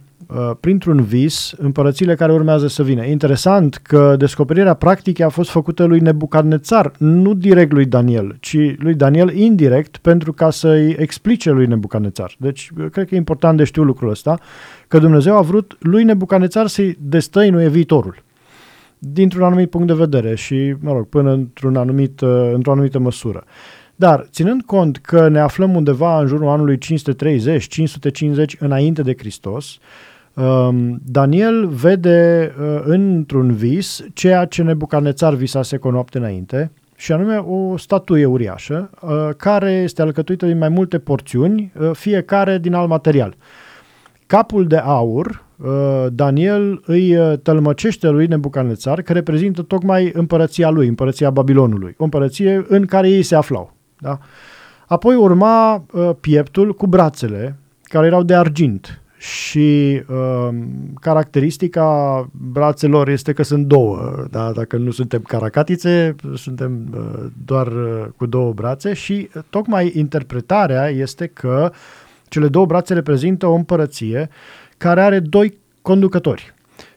printr-un 0.60 1.02
vis 1.02 1.54
împărățile 1.58 2.14
care 2.14 2.32
urmează 2.32 2.66
să 2.66 2.82
vină. 2.82 3.04
Interesant 3.04 3.74
că 3.74 4.14
descoperirea 4.18 4.74
practică 4.74 5.24
a 5.24 5.28
fost 5.28 5.50
făcută 5.50 5.84
lui 5.84 6.00
Nebucadnețar, 6.00 6.92
nu 6.98 7.34
direct 7.34 7.72
lui 7.72 7.84
Daniel, 7.84 8.36
ci 8.40 8.56
lui 8.78 8.94
Daniel 8.94 9.34
indirect 9.36 9.96
pentru 9.96 10.32
ca 10.32 10.50
să-i 10.50 10.96
explice 10.98 11.50
lui 11.50 11.66
Nebucadnețar. 11.66 12.34
Deci, 12.38 12.70
cred 12.90 13.08
că 13.08 13.14
e 13.14 13.18
important 13.18 13.56
de 13.56 13.64
știu 13.64 13.82
lucrul 13.82 14.10
ăsta, 14.10 14.38
că 14.88 14.98
Dumnezeu 14.98 15.36
a 15.36 15.40
vrut 15.40 15.76
lui 15.80 16.04
Nebucadnețar 16.04 16.66
să-i 16.66 16.98
destăinuie 17.00 17.68
viitorul 17.68 18.22
dintr-un 18.98 19.42
anumit 19.42 19.70
punct 19.70 19.86
de 19.86 19.94
vedere 19.94 20.34
și, 20.34 20.74
mă 20.80 20.92
rog, 20.92 21.08
până 21.08 21.32
într-un 21.32 21.76
anumit, 21.76 22.20
uh, 22.20 22.50
într-o 22.54 22.72
anumită 22.72 22.98
măsură. 22.98 23.44
Dar, 23.96 24.26
ținând 24.30 24.62
cont 24.62 24.96
că 24.96 25.28
ne 25.28 25.38
aflăm 25.38 25.74
undeva 25.74 26.20
în 26.20 26.26
jurul 26.26 26.48
anului 26.48 26.78
530-550 26.78 28.58
înainte 28.58 29.02
de 29.02 29.14
Hristos, 29.18 29.78
Um, 29.78 29.82
Daniel 31.04 31.66
vede 31.66 32.52
uh, 32.60 32.80
într-un 32.84 33.52
vis 33.52 34.04
ceea 34.12 34.44
ce 34.44 34.62
Nebucanețar 34.62 35.34
visase 35.34 35.76
cu 35.76 35.88
o 35.88 35.90
noapte 35.90 36.18
înainte, 36.18 36.72
și 36.96 37.12
anume 37.12 37.36
o 37.36 37.76
statuie 37.76 38.24
uriașă, 38.24 38.90
uh, 39.00 39.28
care 39.36 39.70
este 39.70 40.02
alcătuită 40.02 40.46
din 40.46 40.58
mai 40.58 40.68
multe 40.68 40.98
porțiuni, 40.98 41.72
uh, 41.80 41.90
fiecare 41.92 42.58
din 42.58 42.74
alt 42.74 42.88
material. 42.88 43.36
Capul 44.26 44.66
de 44.66 44.76
aur, 44.76 45.42
Daniel 46.08 46.82
îi 46.86 47.16
tălmăcește 47.42 48.08
lui 48.08 48.26
Nebucanețar, 48.26 49.02
că 49.02 49.12
reprezintă 49.12 49.62
tocmai 49.62 50.10
împărăția 50.14 50.70
lui, 50.70 50.88
împărăția 50.88 51.30
Babilonului, 51.30 51.94
o 51.98 52.04
împărăție 52.04 52.64
în 52.68 52.86
care 52.86 53.08
ei 53.08 53.22
se 53.22 53.34
aflau. 53.34 53.72
Da? 53.98 54.18
Apoi 54.86 55.14
urma 55.14 55.84
uh, 55.92 56.10
pieptul 56.20 56.74
cu 56.74 56.86
brațele, 56.86 57.56
care 57.82 58.06
erau 58.06 58.22
de 58.22 58.34
argint. 58.34 59.02
Și 59.24 60.02
uh, 60.08 60.48
caracteristica 61.00 62.28
brațelor 62.52 63.08
este 63.08 63.32
că 63.32 63.42
sunt 63.42 63.66
două. 63.66 64.26
Da? 64.30 64.52
Dacă 64.52 64.76
nu 64.76 64.90
suntem 64.90 65.20
caracatițe, 65.20 66.14
suntem 66.34 66.88
uh, 66.94 67.26
doar 67.44 67.66
uh, 67.66 68.04
cu 68.16 68.26
două 68.26 68.52
brațe 68.52 68.92
și 68.92 69.28
uh, 69.34 69.42
tocmai 69.50 69.92
interpretarea 69.94 70.88
este 70.88 71.26
că 71.26 71.72
cele 72.28 72.48
două 72.48 72.66
brațe 72.66 72.94
reprezintă 72.94 73.46
o 73.46 73.54
împărăție 73.54 74.28
care 74.76 75.00
are 75.00 75.20
doi 75.20 75.58
conducători. 75.82 76.54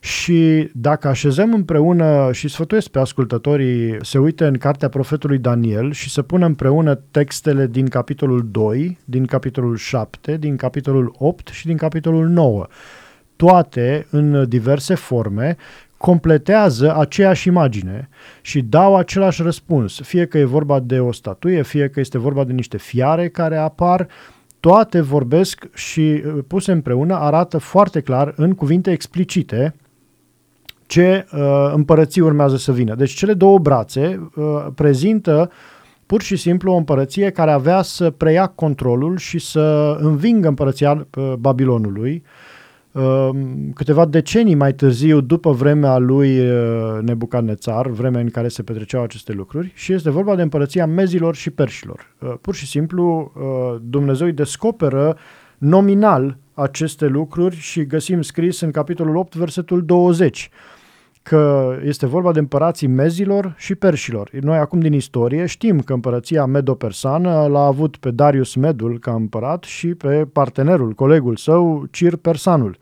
Și 0.07 0.69
dacă 0.73 1.07
așezăm 1.07 1.53
împreună 1.53 2.29
și 2.31 2.47
sfătuiesc 2.47 2.87
pe 2.87 2.99
ascultătorii 2.99 3.97
să 4.01 4.19
uite 4.19 4.45
în 4.45 4.57
cartea 4.57 4.89
profetului 4.89 5.37
Daniel 5.37 5.91
și 5.91 6.09
să 6.09 6.21
pună 6.21 6.45
împreună 6.45 6.95
textele 7.11 7.67
din 7.67 7.87
capitolul 7.87 8.47
2, 8.51 8.97
din 9.05 9.25
capitolul 9.25 9.75
7, 9.75 10.37
din 10.37 10.55
capitolul 10.55 11.15
8 11.17 11.47
și 11.47 11.65
din 11.65 11.77
capitolul 11.77 12.27
9, 12.27 12.67
toate 13.35 14.07
în 14.09 14.49
diverse 14.49 14.95
forme, 14.95 15.57
completează 15.97 16.97
aceeași 16.97 17.47
imagine 17.47 18.09
și 18.41 18.61
dau 18.61 18.95
același 18.95 19.41
răspuns, 19.41 20.01
fie 20.01 20.25
că 20.25 20.37
e 20.37 20.43
vorba 20.43 20.79
de 20.79 20.99
o 20.99 21.11
statuie, 21.11 21.63
fie 21.63 21.89
că 21.89 21.99
este 21.99 22.17
vorba 22.17 22.43
de 22.43 22.53
niște 22.53 22.77
fiare 22.77 23.29
care 23.29 23.57
apar, 23.57 24.07
toate 24.59 25.01
vorbesc 25.01 25.67
și 25.73 26.23
puse 26.47 26.71
împreună 26.71 27.15
arată 27.15 27.57
foarte 27.57 28.01
clar 28.01 28.33
în 28.35 28.53
cuvinte 28.53 28.91
explicite 28.91 29.75
ce 30.87 31.25
uh, 31.33 31.71
împărății 31.73 32.21
urmează 32.21 32.57
să 32.57 32.71
vină. 32.71 32.95
Deci 32.95 33.11
cele 33.11 33.33
două 33.33 33.59
brațe 33.59 34.29
uh, 34.35 34.43
prezintă 34.75 35.51
pur 36.05 36.21
și 36.21 36.35
simplu 36.35 36.71
o 36.71 36.75
împărăție 36.75 37.29
care 37.29 37.51
avea 37.51 37.81
să 37.81 38.09
preia 38.09 38.47
controlul 38.47 39.17
și 39.17 39.39
să 39.39 39.97
învingă 40.01 40.47
împărăția 40.47 41.07
uh, 41.17 41.33
Babilonului. 41.39 42.23
Uh, 42.91 43.29
câteva 43.73 44.05
decenii 44.05 44.55
mai 44.55 44.73
târziu, 44.73 45.21
după 45.21 45.51
vremea 45.51 45.97
lui 45.97 46.39
uh, 46.39 47.01
Nebucadnețar, 47.01 47.87
vremea 47.87 48.21
în 48.21 48.29
care 48.29 48.47
se 48.47 48.63
petreceau 48.63 49.03
aceste 49.03 49.31
lucruri, 49.31 49.71
și 49.75 49.93
este 49.93 50.09
vorba 50.09 50.35
de 50.35 50.41
împărăția 50.41 50.85
mezilor 50.85 51.35
și 51.35 51.49
perșilor. 51.49 52.15
Uh, 52.19 52.33
pur 52.41 52.55
și 52.55 52.65
simplu, 52.65 53.31
uh, 53.35 53.81
Dumnezeu 53.81 54.27
îi 54.27 54.33
descoperă 54.33 55.17
nominal 55.57 56.37
aceste 56.53 57.07
lucruri 57.07 57.55
și 57.55 57.85
găsim 57.85 58.21
scris 58.21 58.59
în 58.61 58.71
capitolul 58.71 59.15
8, 59.15 59.35
versetul 59.35 59.85
20 59.85 60.49
că 61.27 61.75
este 61.83 62.05
vorba 62.05 62.31
de 62.31 62.39
împărații 62.39 62.87
mezilor 62.87 63.53
și 63.57 63.75
perșilor. 63.75 64.29
Noi 64.41 64.57
acum 64.57 64.79
din 64.79 64.93
istorie 64.93 65.45
știm 65.45 65.79
că 65.79 65.93
împărăția 65.93 66.45
medo-persană 66.45 67.47
l-a 67.47 67.65
avut 67.65 67.97
pe 67.97 68.11
Darius 68.11 68.55
Medul 68.55 68.99
ca 68.99 69.13
împărat 69.13 69.63
și 69.63 69.87
pe 69.87 70.27
partenerul, 70.33 70.91
colegul 70.93 71.35
său, 71.35 71.87
Cir 71.91 72.15
Persanul. 72.15 72.77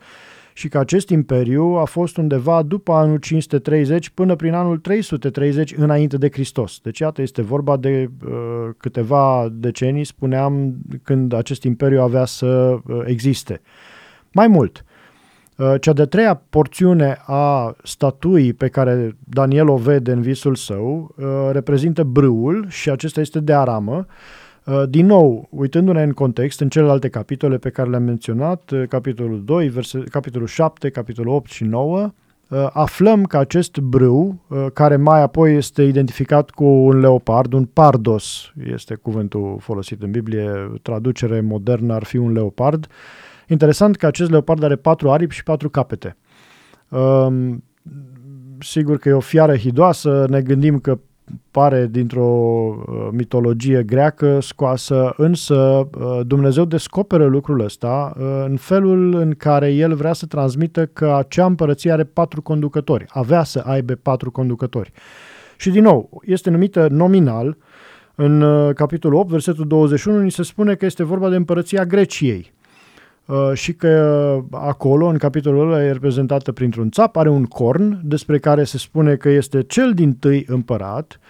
Și 0.52 0.68
că 0.68 0.78
acest 0.78 1.08
imperiu 1.08 1.64
a 1.64 1.84
fost 1.84 2.16
undeva 2.16 2.62
după 2.62 2.92
anul 2.92 3.16
530 3.16 4.08
până 4.08 4.34
prin 4.34 4.52
anul 4.52 4.78
330 4.78 5.74
înainte 5.76 6.16
de 6.16 6.28
Hristos. 6.30 6.78
Deci 6.82 6.98
iată, 6.98 7.22
este 7.22 7.42
vorba 7.42 7.76
de 7.76 8.10
uh, 8.26 8.32
câteva 8.76 9.48
decenii, 9.52 10.04
spuneam, 10.04 10.74
când 11.02 11.32
acest 11.32 11.62
imperiu 11.62 12.00
avea 12.00 12.24
să 12.24 12.46
uh, 12.46 13.02
existe. 13.04 13.60
Mai 14.32 14.46
mult, 14.46 14.84
uh, 14.84 14.84
Uh, 14.86 14.95
cea 15.80 15.92
de-a 15.92 16.04
treia 16.04 16.42
porțiune 16.50 17.18
a 17.26 17.76
statuii 17.82 18.52
pe 18.52 18.68
care 18.68 19.16
Daniel 19.24 19.68
o 19.68 19.76
vede 19.76 20.12
în 20.12 20.20
visul 20.20 20.54
său 20.54 21.14
uh, 21.16 21.24
reprezintă 21.52 22.02
brâul 22.02 22.66
și 22.68 22.90
acesta 22.90 23.20
este 23.20 23.40
de 23.40 23.52
aramă. 23.52 24.06
Uh, 24.64 24.82
din 24.88 25.06
nou, 25.06 25.48
uitându-ne 25.50 26.02
în 26.02 26.12
context, 26.12 26.60
în 26.60 26.68
celelalte 26.68 27.08
capitole 27.08 27.56
pe 27.56 27.70
care 27.70 27.88
le-am 27.88 28.02
menționat, 28.02 28.72
capitolul 28.88 29.44
2, 29.44 29.68
verse, 29.68 29.98
capitolul 30.10 30.46
7, 30.46 30.90
capitolul 30.90 31.34
8 31.34 31.50
și 31.50 31.64
9, 31.64 32.10
aflăm 32.72 33.24
că 33.24 33.36
acest 33.36 33.78
brâu, 33.78 34.40
care 34.72 34.96
mai 34.96 35.22
apoi 35.22 35.56
este 35.56 35.82
identificat 35.82 36.50
cu 36.50 36.64
un 36.64 37.00
leopard, 37.00 37.52
un 37.52 37.64
pardos, 37.64 38.52
este 38.72 38.94
cuvântul 38.94 39.56
folosit 39.60 40.02
în 40.02 40.10
Biblie, 40.10 40.72
traducere 40.82 41.40
modernă 41.40 41.94
ar 41.94 42.04
fi 42.04 42.16
un 42.16 42.32
leopard, 42.32 42.86
Interesant 43.46 43.96
că 43.96 44.06
acest 44.06 44.30
leopard 44.30 44.62
are 44.62 44.76
patru 44.76 45.10
aripi 45.10 45.34
și 45.34 45.42
patru 45.42 45.70
capete. 45.70 46.16
Um, 46.88 47.64
sigur 48.58 48.98
că 48.98 49.08
e 49.08 49.12
o 49.12 49.20
fiară 49.20 49.56
hidoasă, 49.56 50.26
ne 50.28 50.40
gândim 50.40 50.78
că 50.78 50.98
pare 51.50 51.86
dintr-o 51.90 52.24
uh, 52.24 53.08
mitologie 53.10 53.82
greacă 53.82 54.40
scoasă, 54.40 55.14
însă 55.16 55.54
uh, 55.54 56.20
Dumnezeu 56.26 56.64
descoperă 56.64 57.26
lucrul 57.26 57.60
ăsta 57.60 58.12
uh, 58.16 58.24
în 58.48 58.56
felul 58.56 59.14
în 59.14 59.34
care 59.34 59.72
el 59.72 59.94
vrea 59.94 60.12
să 60.12 60.26
transmită 60.26 60.86
că 60.86 61.14
acea 61.14 61.44
împărăție 61.44 61.92
are 61.92 62.04
patru 62.04 62.42
conducători, 62.42 63.04
avea 63.08 63.42
să 63.42 63.62
aibă 63.66 63.92
patru 63.94 64.30
conducători. 64.30 64.92
Și 65.56 65.70
din 65.70 65.82
nou, 65.82 66.22
este 66.24 66.50
numită 66.50 66.86
nominal, 66.90 67.56
în 68.14 68.44
capitolul 68.74 69.18
8, 69.18 69.30
versetul 69.30 69.66
21, 69.66 70.20
ni 70.20 70.30
se 70.30 70.42
spune 70.42 70.74
că 70.74 70.84
este 70.84 71.04
vorba 71.04 71.28
de 71.28 71.36
împărăția 71.36 71.84
Greciei. 71.84 72.52
Uh, 73.26 73.50
și 73.54 73.72
că 73.72 74.40
acolo, 74.50 75.06
în 75.06 75.16
capitolul 75.16 75.72
ăla, 75.72 75.84
e 75.84 75.92
reprezentată 75.92 76.52
printr-un 76.52 76.90
țap, 76.90 77.16
are 77.16 77.28
un 77.28 77.44
corn 77.44 78.00
despre 78.04 78.38
care 78.38 78.64
se 78.64 78.78
spune 78.78 79.14
că 79.14 79.28
este 79.28 79.62
cel 79.62 79.92
din 79.94 80.14
tâi 80.14 80.44
împărat. 80.48 81.20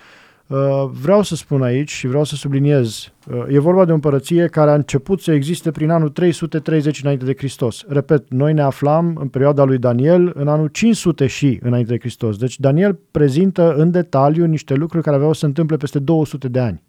Uh, 0.46 0.58
vreau 1.02 1.22
să 1.22 1.34
spun 1.34 1.62
aici 1.62 1.90
și 1.90 2.06
vreau 2.06 2.24
să 2.24 2.34
subliniez, 2.34 3.12
uh, 3.30 3.44
e 3.48 3.58
vorba 3.58 3.84
de 3.84 3.90
o 3.90 3.94
împărăție 3.94 4.46
care 4.46 4.70
a 4.70 4.74
început 4.74 5.20
să 5.20 5.32
existe 5.32 5.70
prin 5.70 5.90
anul 5.90 6.08
330 6.08 7.02
înainte 7.02 7.24
de 7.24 7.34
Hristos. 7.36 7.84
Repet, 7.88 8.24
noi 8.28 8.52
ne 8.52 8.62
aflam 8.62 9.16
în 9.20 9.28
perioada 9.28 9.64
lui 9.64 9.78
Daniel 9.78 10.32
în 10.34 10.48
anul 10.48 10.68
500 10.68 11.26
și 11.26 11.58
înainte 11.62 11.92
de 11.92 11.98
Hristos. 11.98 12.36
Deci 12.36 12.60
Daniel 12.60 12.98
prezintă 13.10 13.74
în 13.74 13.90
detaliu 13.90 14.44
niște 14.44 14.74
lucruri 14.74 15.04
care 15.04 15.16
aveau 15.16 15.32
să 15.32 15.38
se 15.38 15.46
întâmple 15.46 15.76
peste 15.76 15.98
200 15.98 16.48
de 16.48 16.60
ani. 16.60 16.82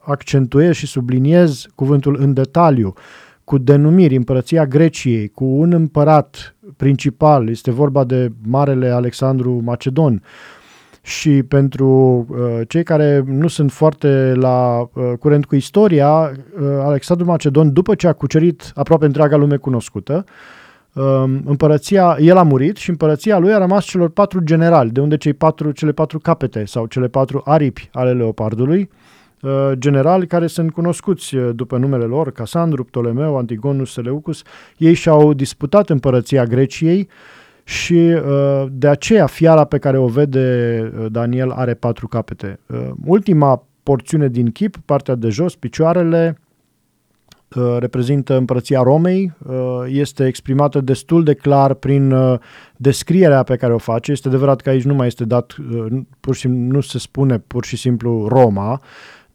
Accentuez 0.00 0.74
și 0.74 0.86
subliniez 0.86 1.66
cuvântul 1.74 2.16
în 2.20 2.32
detaliu 2.32 2.94
cu 3.48 3.58
denumiri, 3.58 4.16
împărăția 4.16 4.66
Greciei, 4.66 5.28
cu 5.28 5.44
un 5.44 5.72
împărat 5.72 6.56
principal, 6.76 7.48
este 7.48 7.70
vorba 7.70 8.04
de 8.04 8.32
Marele 8.46 8.88
Alexandru 8.88 9.60
Macedon. 9.64 10.22
Și 11.02 11.42
pentru 11.42 11.88
uh, 12.28 12.60
cei 12.66 12.82
care 12.82 13.24
nu 13.26 13.48
sunt 13.48 13.72
foarte 13.72 14.32
la 14.34 14.80
uh, 14.80 15.12
curent 15.20 15.44
cu 15.44 15.54
istoria, 15.54 16.10
uh, 16.10 16.66
Alexandru 16.80 17.26
Macedon, 17.26 17.72
după 17.72 17.94
ce 17.94 18.06
a 18.06 18.12
cucerit 18.12 18.72
aproape 18.74 19.04
întreaga 19.04 19.36
lume 19.36 19.56
cunoscută, 19.56 20.24
uh, 20.92 21.24
împărăția, 21.44 22.16
el 22.20 22.36
a 22.36 22.42
murit 22.42 22.76
și 22.76 22.90
împărăția 22.90 23.38
lui 23.38 23.52
a 23.52 23.58
rămas 23.58 23.84
celor 23.84 24.10
patru 24.10 24.40
generali, 24.40 24.90
de 24.90 25.00
unde 25.00 25.16
cei 25.16 25.32
patru, 25.32 25.70
cele 25.70 25.92
patru 25.92 26.18
capete 26.18 26.64
sau 26.64 26.86
cele 26.86 27.08
patru 27.08 27.42
aripi 27.44 27.88
ale 27.92 28.12
leopardului, 28.12 28.90
Uh, 28.90 29.07
generali 29.72 30.26
care 30.26 30.46
sunt 30.46 30.72
cunoscuți 30.72 31.36
uh, 31.36 31.50
după 31.54 31.76
numele 31.76 32.04
lor, 32.04 32.32
Casandru, 32.32 32.84
Ptolemeu, 32.84 33.36
Antigonus, 33.36 33.92
Seleucus. 33.92 34.42
Ei 34.76 34.94
și-au 34.94 35.32
disputat 35.32 35.90
împărăția 35.90 36.44
Greciei 36.44 37.08
și 37.64 37.94
uh, 37.94 38.66
de 38.70 38.88
aceea 38.88 39.26
fiara 39.26 39.64
pe 39.64 39.78
care 39.78 39.98
o 39.98 40.06
vede 40.06 40.80
Daniel 41.10 41.50
are 41.50 41.74
patru 41.74 42.08
capete. 42.08 42.58
Ultima 43.06 43.66
porțiune 43.82 44.28
din 44.28 44.50
chip, 44.50 44.76
partea 44.84 45.14
de 45.14 45.28
jos, 45.28 45.56
picioarele, 45.56 46.38
reprezintă 47.78 48.36
împărăția 48.36 48.82
Romei, 48.82 49.32
este 49.86 50.26
exprimată 50.26 50.80
destul 50.80 51.24
de 51.24 51.34
clar 51.34 51.74
prin 51.74 52.14
descrierea 52.76 53.42
pe 53.42 53.56
care 53.56 53.72
o 53.72 53.78
face. 53.78 54.12
Este 54.12 54.28
adevărat 54.28 54.60
că 54.60 54.68
aici 54.68 54.84
nu 54.84 54.94
mai 54.94 55.06
este 55.06 55.24
dat, 55.24 55.54
pur 56.20 56.34
și 56.34 56.48
nu 56.48 56.80
se 56.80 56.98
spune 56.98 57.38
pur 57.38 57.64
și 57.64 57.76
simplu 57.76 58.26
Roma, 58.28 58.80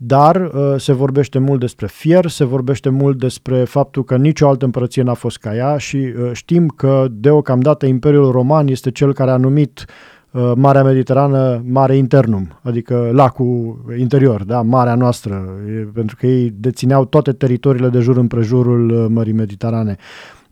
dar 0.06 0.36
uh, 0.36 0.74
se 0.78 0.94
vorbește 0.94 1.40
mult 1.40 1.60
despre 1.60 1.88
fier, 1.88 2.28
se 2.28 2.44
vorbește 2.44 2.90
mult 2.90 3.18
despre 3.18 3.64
faptul 3.64 4.04
că 4.04 4.18
nicio 4.18 4.48
altă 4.48 4.66
împărăție 4.66 5.02
n-a 5.02 5.14
fost 5.14 5.38
ca 5.38 5.56
ea 5.56 5.78
și 5.78 5.96
uh, 5.98 6.30
știm 6.34 6.68
că 6.68 7.08
deocamdată 7.12 7.86
Imperiul 7.86 8.32
Roman 8.32 8.68
este 8.68 8.92
cel 8.92 9.14
care 9.14 9.32
a 9.32 9.38
numit 9.38 9.86
uh, 10.32 10.52
Marea 10.56 10.84
Mediterană 10.84 11.64
Mare 11.66 11.96
Internum, 11.96 12.60
adică 12.62 13.10
lacul 13.14 13.78
interior, 13.98 14.44
da, 14.44 14.62
marea 14.62 14.96
noastră, 14.96 15.46
e, 15.68 15.88
pentru 15.94 16.16
că 16.20 16.28
ei 16.28 16.54
dețineau 16.56 17.06
toate 17.06 17.32
teritoriile 17.32 17.90
de 17.90 18.00
jur 18.00 18.18
împrejurul 18.18 18.90
uh, 18.90 19.06
Mării 19.10 19.34
Mediterane. 19.34 19.98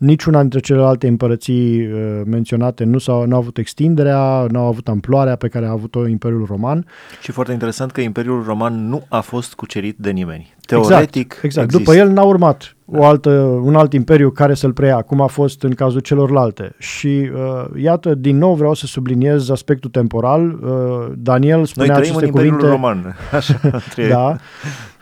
Niciuna 0.02 0.40
dintre 0.40 0.60
celelalte 0.60 1.08
împărății 1.08 1.88
uh, 1.88 2.22
menționate 2.26 2.84
nu, 2.84 2.98
s-au, 2.98 3.26
nu 3.26 3.34
au 3.34 3.40
avut 3.40 3.58
extinderea, 3.58 4.46
nu 4.50 4.60
au 4.60 4.68
avut 4.68 4.88
amploarea 4.88 5.36
pe 5.36 5.48
care 5.48 5.66
a 5.66 5.70
avut-o 5.70 6.08
Imperiul 6.08 6.46
Roman. 6.46 6.86
Și 7.22 7.32
foarte 7.32 7.52
interesant 7.52 7.92
că 7.92 8.02
Imperiul 8.02 8.44
Roman 8.44 8.88
nu 8.88 9.06
a 9.10 9.20
fost 9.20 9.54
cucerit 9.54 9.98
de 9.98 10.12
nimeni. 10.12 10.56
Teoretic 10.66 11.26
exact, 11.26 11.44
exact. 11.44 11.72
După 11.72 11.96
el 11.96 12.10
n-a 12.10 12.24
urmat 12.24 12.76
o 12.86 13.06
altă, 13.06 13.30
un 13.64 13.76
alt 13.76 13.94
imperiu 13.94 14.30
care 14.30 14.54
să-l 14.54 14.74
preia, 14.74 15.02
cum 15.02 15.22
a 15.22 15.28
fost 15.28 15.64
în 15.64 15.74
cazul 15.74 16.00
celorlalte. 16.00 16.76
Și 16.78 17.30
uh, 17.34 17.82
iată, 17.82 18.16
din 18.16 18.38
nou 18.38 18.54
vreau 18.54 18.74
să 18.74 18.86
subliniez 18.86 19.50
aspectul 19.50 19.90
temporal. 19.90 20.60
Uh, 20.62 21.14
Daniel 21.16 21.66
spunea 21.66 21.94
Noi 21.94 22.02
trăim 22.02 22.18
aceste 22.18 22.40
în 22.40 22.46
Imperiul 22.46 22.58
cuvinte, 22.58 22.76
Roman. 22.76 23.16
Așa, 23.32 23.60
da, 24.10 24.36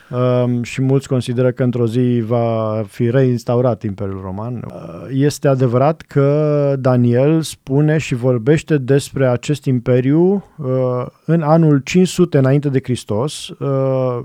um, 0.10 0.64
și 0.64 0.82
mulți 0.82 1.08
consideră 1.08 1.52
că 1.52 1.64
într-o 1.64 1.88
zi 1.88 2.24
va 2.26 2.84
fi 2.88 3.10
reinstaurat 3.10 3.84
Imperiul 3.84 4.22
Roman. 4.22 4.64
Uh, 4.68 4.82
este 5.14 5.48
adevărat 5.48 6.02
că 6.02 6.76
Daniel 6.80 7.42
spune 7.42 7.98
și 7.98 8.16
vorbește 8.16 8.78
despre 8.78 9.28
acest 9.28 9.66
imperiu 9.66 10.44
uh, 10.58 11.06
în 11.26 11.42
anul 11.42 11.82
500 11.84 12.38
înainte 12.38 12.70
de 12.70 12.80
Hristos. 12.84 13.48
Uh, 13.48 14.20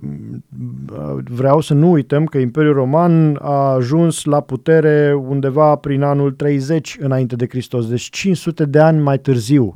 vreau 1.24 1.60
să 1.60 1.74
nu 1.74 1.90
uităm 1.90 2.24
că 2.24 2.38
Imperiul 2.38 2.74
Roman 2.74 3.38
a 3.42 3.72
ajuns 3.72 4.24
la 4.24 4.40
putere 4.40 5.14
undeva 5.28 5.74
prin 5.76 6.02
anul 6.02 6.32
30 6.32 6.96
înainte 7.00 7.36
de 7.36 7.46
Hristos, 7.48 7.88
deci 7.88 8.08
500 8.10 8.64
de 8.64 8.78
ani 8.78 9.00
mai 9.00 9.18
târziu. 9.18 9.74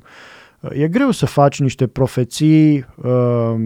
E 0.72 0.88
greu 0.88 1.10
să 1.10 1.26
faci 1.26 1.60
niște 1.60 1.86
profeții 1.86 2.86
uh, 3.02 3.10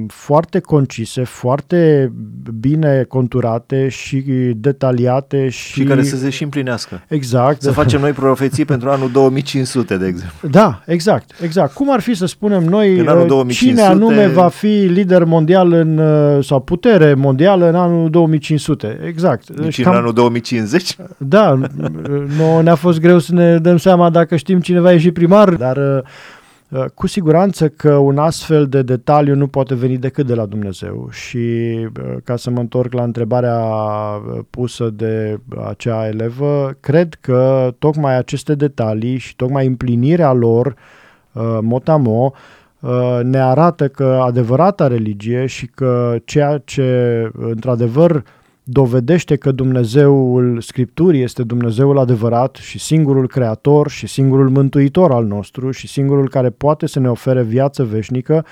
foarte 0.07 0.61
concise, 0.61 1.23
foarte 1.25 2.13
bine 2.61 3.05
conturate 3.09 3.89
și 3.89 4.25
detaliate 4.57 5.49
și... 5.49 5.73
Și 5.73 5.85
care 5.85 6.03
să 6.03 6.17
se 6.17 6.31
și 6.31 6.43
împlinească. 6.43 7.03
Exact. 7.09 7.63
Să 7.63 7.71
facem 7.71 8.01
noi 8.01 8.11
profeții 8.11 8.65
pentru 8.65 8.91
anul 8.91 9.11
2500, 9.11 9.97
de 9.97 10.07
exemplu. 10.07 10.49
Da, 10.49 10.83
exact, 10.87 11.31
exact. 11.43 11.75
Cum 11.75 11.93
ar 11.93 12.01
fi 12.01 12.15
să 12.15 12.27
spunem 12.27 12.63
noi 12.63 12.99
în 12.99 13.09
anul 13.09 13.27
2500... 13.27 13.71
Uh, 13.71 13.77
cine 13.77 13.83
anume 13.83 14.27
va 14.27 14.49
fi 14.49 14.87
lider 14.87 15.25
mondial 15.25 15.73
în, 15.73 15.99
uh, 15.99 16.45
sau 16.45 16.61
putere 16.61 17.15
mondială 17.15 17.69
în 17.69 17.75
anul 17.75 18.11
2500? 18.11 19.01
Exact. 19.07 19.51
Deci 19.51 19.83
Cam... 19.83 19.93
în 19.93 19.99
anul 19.99 20.13
2050? 20.13 20.97
Da, 21.17 21.59
nu 22.37 22.61
ne-a 22.61 22.75
fost 22.75 23.01
greu 23.01 23.19
să 23.19 23.35
ne 23.35 23.59
dăm 23.59 23.77
seama 23.77 24.11
dacă 24.11 24.37
știm 24.37 24.61
cine 24.61 24.81
va 24.81 24.93
ieși 24.93 25.11
primar, 25.11 25.51
dar 25.51 25.77
uh, 25.77 26.03
Uh, 26.03 26.09
cu 26.95 27.07
siguranță 27.07 27.69
că 27.69 27.95
un 27.95 28.19
astfel 28.19 28.69
de 28.69 28.83
detaliu 28.83 29.35
nu 29.35 29.47
poate 29.47 29.75
veni 29.75 29.97
decât 29.99 30.27
de 30.27 30.35
la 30.35 30.47
Dumnezeu 30.47 31.09
și 31.11 31.37
uh, 31.37 32.17
ca 32.25 32.37
să 32.37 32.51
mă 32.51 32.61
întorc 32.61 32.93
la 32.93 33.03
întrebarea 33.03 33.59
uh, 33.59 34.39
pusă 34.51 34.91
de 34.91 35.41
acea 35.67 36.07
elevă, 36.07 36.77
cred 36.81 37.15
că 37.21 37.71
tocmai 37.79 38.17
aceste 38.17 38.55
detalii 38.55 39.17
și 39.17 39.37
tocmai 39.37 39.67
împlinirea 39.67 40.33
lor, 40.33 40.75
motamo, 41.61 42.33
ne 43.23 43.39
arată 43.39 43.89
că 43.89 44.05
adevărata 44.05 44.87
religie 44.87 45.47
și 45.47 45.67
că 45.67 46.17
ceea 46.25 46.59
ce 46.59 47.31
într-adevăr 47.33 48.25
dovedește 48.63 49.37
că 49.37 49.53
Dumnezeul 49.53 50.61
Scripturii 50.61 51.23
este 51.23 51.43
Dumnezeul 51.43 51.99
adevărat 51.99 52.55
și 52.55 52.79
singurul 52.79 53.29
creator 53.29 53.91
și 53.91 54.07
singurul 54.07 54.49
mântuitor 54.49 55.13
al 55.13 55.25
nostru 55.25 55.71
și 55.71 55.87
singurul 55.89 56.29
care 56.29 56.51
poate 56.51 56.87
să 56.87 57.01
ne 57.01 57.11
ofere 57.11 57.43
viață 57.43 57.85
veșnică, 57.85 58.45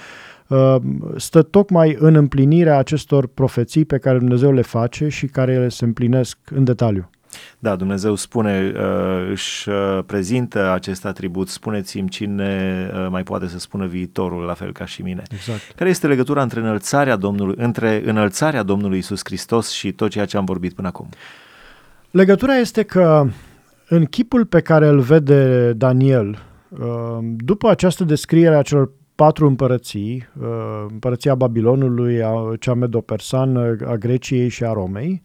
uh, 0.49 0.77
stă 1.17 1.43
tocmai 1.43 1.97
în 1.99 2.15
împlinirea 2.15 2.79
acestor 2.79 3.27
profeții 3.27 3.85
pe 3.85 3.99
care 3.99 4.19
Dumnezeu 4.19 4.53
le 4.53 4.63
face 4.63 5.09
și 5.09 5.27
care 5.27 5.53
ele 5.53 5.69
se 5.69 5.85
împlinesc 5.85 6.39
în 6.55 6.65
detaliu. 6.65 7.11
Da, 7.59 7.77
Dumnezeu 7.77 8.15
spune, 8.15 8.73
uh, 8.77 9.29
își 9.31 9.69
uh, 9.69 9.99
prezintă 10.07 10.71
acest 10.71 11.05
atribut, 11.05 11.49
spuneți-mi 11.49 12.09
cine 12.09 12.91
uh, 12.95 13.07
mai 13.11 13.23
poate 13.23 13.49
să 13.49 13.59
spună 13.59 13.87
viitorul, 13.87 14.43
la 14.43 14.55
fel 14.55 14.73
ca 14.73 14.85
și 14.85 15.03
mine. 15.03 15.23
Exact. 15.31 15.61
Care 15.77 15.91
este 15.91 16.07
legătura 16.07 16.43
între 16.43 16.61
înălțarea 16.61 17.17
Domnului, 17.17 17.55
între 17.59 18.03
înălțarea 18.05 18.63
Domnului 18.63 18.99
Isus 18.99 19.21
Hristos 19.25 19.71
și 19.71 19.93
tot 19.93 20.11
ceea 20.11 20.25
ce 20.25 20.37
am 20.37 20.45
vorbit 20.45 20.73
până 20.73 20.89
acum? 20.89 21.09
Legătura 22.11 22.57
este 22.57 22.83
că 22.83 23.27
în 23.89 24.05
chipul 24.05 24.47
pe 24.47 24.61
care 24.61 24.87
îl 24.87 25.01
vede 25.01 25.73
Daniel, 25.73 26.39
după 27.37 27.69
această 27.69 28.05
descriere 28.05 28.57
a 28.57 28.63
celor 28.63 28.91
patru 29.15 29.47
împărății, 29.47 30.29
împărăția 30.89 31.35
Babilonului, 31.35 32.21
cea 32.59 32.75
medopersană, 32.75 33.77
a 33.87 33.95
Greciei 33.95 34.49
și 34.49 34.65
a 34.65 34.73
Romei, 34.73 35.23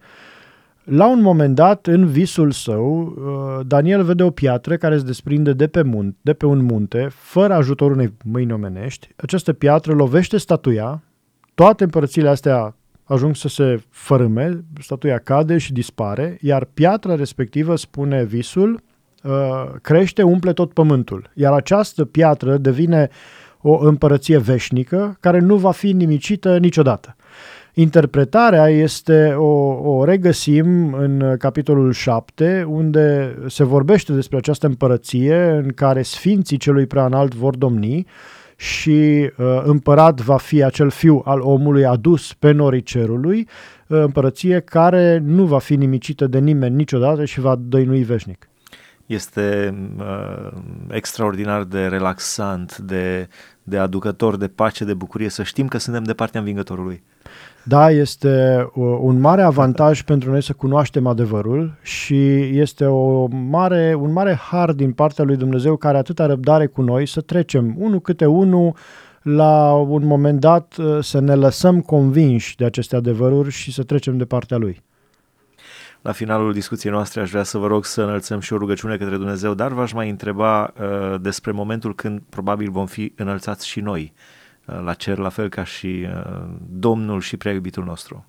la 0.88 1.06
un 1.06 1.20
moment 1.20 1.54
dat, 1.54 1.86
în 1.86 2.06
visul 2.06 2.50
său, 2.50 3.00
uh, 3.00 3.66
Daniel 3.66 4.02
vede 4.02 4.22
o 4.22 4.30
piatră 4.30 4.76
care 4.76 4.98
se 4.98 5.04
desprinde 5.04 5.52
de 5.52 5.66
pe, 5.66 5.82
munte, 5.82 6.16
de 6.22 6.32
pe 6.32 6.46
un 6.46 6.64
munte, 6.64 7.08
fără 7.10 7.54
ajutorul 7.54 7.94
unei 7.96 8.12
mâini 8.24 8.52
omenești. 8.52 9.08
Această 9.16 9.52
piatră 9.52 9.92
lovește 9.92 10.36
statuia, 10.36 11.02
toate 11.54 11.84
împărățile 11.84 12.28
astea 12.28 12.76
ajung 13.04 13.36
să 13.36 13.48
se 13.48 13.82
fărâme, 13.90 14.64
statuia 14.80 15.18
cade 15.18 15.58
și 15.58 15.72
dispare, 15.72 16.38
iar 16.40 16.64
piatra 16.64 17.14
respectivă, 17.14 17.76
spune 17.76 18.24
visul, 18.24 18.82
uh, 19.22 19.32
crește, 19.82 20.22
umple 20.22 20.52
tot 20.52 20.72
pământul. 20.72 21.30
Iar 21.34 21.52
această 21.52 22.04
piatră 22.04 22.56
devine 22.56 23.08
o 23.60 23.78
împărăție 23.86 24.38
veșnică 24.38 25.16
care 25.20 25.38
nu 25.38 25.56
va 25.56 25.70
fi 25.70 25.92
nimicită 25.92 26.58
niciodată. 26.58 27.16
Interpretarea 27.78 28.68
este 28.68 29.34
o, 29.34 29.44
o 29.96 30.04
regăsim 30.04 30.92
în 30.92 31.36
capitolul 31.38 31.92
7, 31.92 32.64
unde 32.68 33.36
se 33.46 33.64
vorbește 33.64 34.12
despre 34.12 34.36
această 34.36 34.66
împărăție 34.66 35.44
în 35.44 35.68
care 35.68 36.02
sfinții 36.02 36.56
celui 36.56 36.86
prea 36.86 37.04
înalt 37.04 37.34
vor 37.34 37.56
domni 37.56 38.06
și 38.56 39.30
uh, 39.38 39.62
împărat 39.64 40.20
va 40.20 40.36
fi 40.36 40.62
acel 40.62 40.90
fiu 40.90 41.22
al 41.24 41.40
omului 41.40 41.84
adus 41.84 42.34
pe 42.34 42.50
norii 42.50 42.82
cerului, 42.82 43.48
uh, 43.86 43.98
împărăție 43.98 44.60
care 44.60 45.18
nu 45.24 45.44
va 45.44 45.58
fi 45.58 45.76
nimicită 45.76 46.26
de 46.26 46.38
nimeni 46.38 46.74
niciodată 46.74 47.24
și 47.24 47.40
va 47.40 47.56
dăinui 47.58 48.02
veșnic. 48.02 48.48
Este 49.06 49.74
uh, 49.98 50.52
extraordinar 50.88 51.64
de 51.64 51.86
relaxant, 51.86 52.76
de, 52.76 53.28
de 53.62 53.78
aducător 53.78 54.36
de 54.36 54.48
pace, 54.48 54.84
de 54.84 54.94
bucurie 54.94 55.28
să 55.28 55.42
știm 55.42 55.68
că 55.68 55.78
suntem 55.78 56.02
de 56.02 56.12
partea 56.12 56.40
învingătorului. 56.40 57.02
Da, 57.68 57.90
este 57.90 58.66
un 59.00 59.20
mare 59.20 59.42
avantaj 59.42 60.02
pentru 60.02 60.30
noi 60.30 60.42
să 60.42 60.52
cunoaștem 60.52 61.06
adevărul 61.06 61.78
și 61.82 62.38
este 62.58 62.84
o 62.84 63.26
mare, 63.26 63.94
un 64.00 64.12
mare 64.12 64.34
har 64.34 64.72
din 64.72 64.92
partea 64.92 65.24
lui 65.24 65.36
Dumnezeu 65.36 65.76
care 65.76 65.96
atâta 65.96 66.26
răbdare 66.26 66.66
cu 66.66 66.82
noi 66.82 67.06
să 67.06 67.20
trecem 67.20 67.74
unul 67.78 68.00
câte 68.00 68.26
unul 68.26 68.74
la 69.22 69.72
un 69.72 70.04
moment 70.04 70.40
dat 70.40 70.74
uh, 70.76 70.98
să 71.00 71.20
ne 71.20 71.34
lăsăm 71.34 71.80
convinși 71.80 72.56
de 72.56 72.64
aceste 72.64 72.96
adevăruri 72.96 73.50
și 73.50 73.72
să 73.72 73.82
trecem 73.82 74.16
de 74.16 74.24
partea 74.24 74.56
lui. 74.56 74.82
La 76.02 76.12
finalul 76.12 76.52
discuției 76.52 76.92
noastre 76.92 77.20
aș 77.20 77.30
vrea 77.30 77.42
să 77.42 77.58
vă 77.58 77.66
rog 77.66 77.84
să 77.84 78.02
înălțăm 78.02 78.40
și 78.40 78.52
o 78.52 78.56
rugăciune 78.56 78.96
către 78.96 79.16
Dumnezeu, 79.16 79.54
dar 79.54 79.72
v-aș 79.72 79.92
mai 79.92 80.10
întreba 80.10 80.62
uh, 80.80 81.20
despre 81.20 81.52
momentul 81.52 81.94
când 81.94 82.22
probabil 82.28 82.70
vom 82.70 82.86
fi 82.86 83.12
înălțați 83.16 83.66
și 83.66 83.80
noi 83.80 84.12
Uh, 84.14 84.35
la 84.84 84.92
cer, 84.92 85.18
la 85.18 85.28
fel 85.28 85.48
ca 85.48 85.64
și 85.64 86.06
uh, 86.06 86.44
Domnul 86.70 87.20
și 87.20 87.36
prea 87.36 87.52
iubitul 87.52 87.84
nostru. 87.84 88.24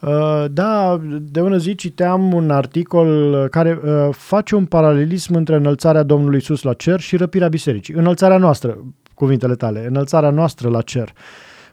Uh, 0.00 0.44
da, 0.50 1.00
de 1.20 1.40
ună 1.40 1.56
zi 1.56 1.74
citeam 1.74 2.32
un 2.32 2.50
articol 2.50 3.48
care 3.48 3.80
face 4.10 4.54
un 4.54 4.64
paralelism 4.64 5.34
între 5.34 5.54
înălțarea 5.54 6.02
Domnului 6.02 6.38
Isus 6.38 6.62
la 6.62 6.72
cer 6.72 7.00
și 7.00 7.16
răpirea 7.16 7.48
bisericii. 7.48 7.94
Înălțarea 7.94 8.36
noastră, 8.36 8.78
cuvintele 9.14 9.54
tale, 9.54 9.86
înălțarea 9.86 10.30
noastră 10.30 10.68
la 10.68 10.80
cer. 10.80 11.12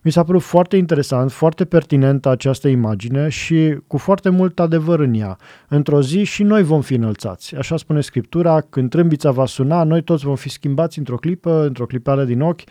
Mi 0.01 0.12
s-a 0.12 0.23
părut 0.23 0.41
foarte 0.41 0.77
interesant, 0.77 1.32
foarte 1.32 1.65
pertinentă 1.65 2.30
această 2.30 2.67
imagine 2.67 3.30
și 3.30 3.77
cu 3.88 3.97
foarte 3.97 4.30
mult 4.30 4.60
adevăr 4.60 4.99
în 4.99 5.13
ea. 5.13 5.38
Într-o 5.67 6.01
zi 6.01 6.23
și 6.23 6.43
noi 6.43 6.63
vom 6.63 6.82
fi 6.82 6.93
înălțați. 6.93 7.56
Așa 7.56 7.77
spune 7.77 8.01
Scriptura, 8.01 8.62
când 8.62 8.89
trâmbița 8.89 9.32
va 9.32 9.45
suna, 9.45 9.84
noi 9.84 10.01
toți 10.01 10.25
vom 10.25 10.36
fi 10.36 10.49
schimbați 10.49 10.97
într-o 10.97 11.15
clipă, 11.15 11.65
într-o 11.65 11.86
clipare 11.86 12.25
din 12.25 12.41
ochi 12.41 12.62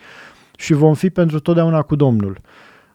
și 0.57 0.73
vom 0.73 0.93
fi 0.93 1.09
pentru 1.09 1.39
totdeauna 1.39 1.81
cu 1.81 1.95
Domnul. 1.95 2.37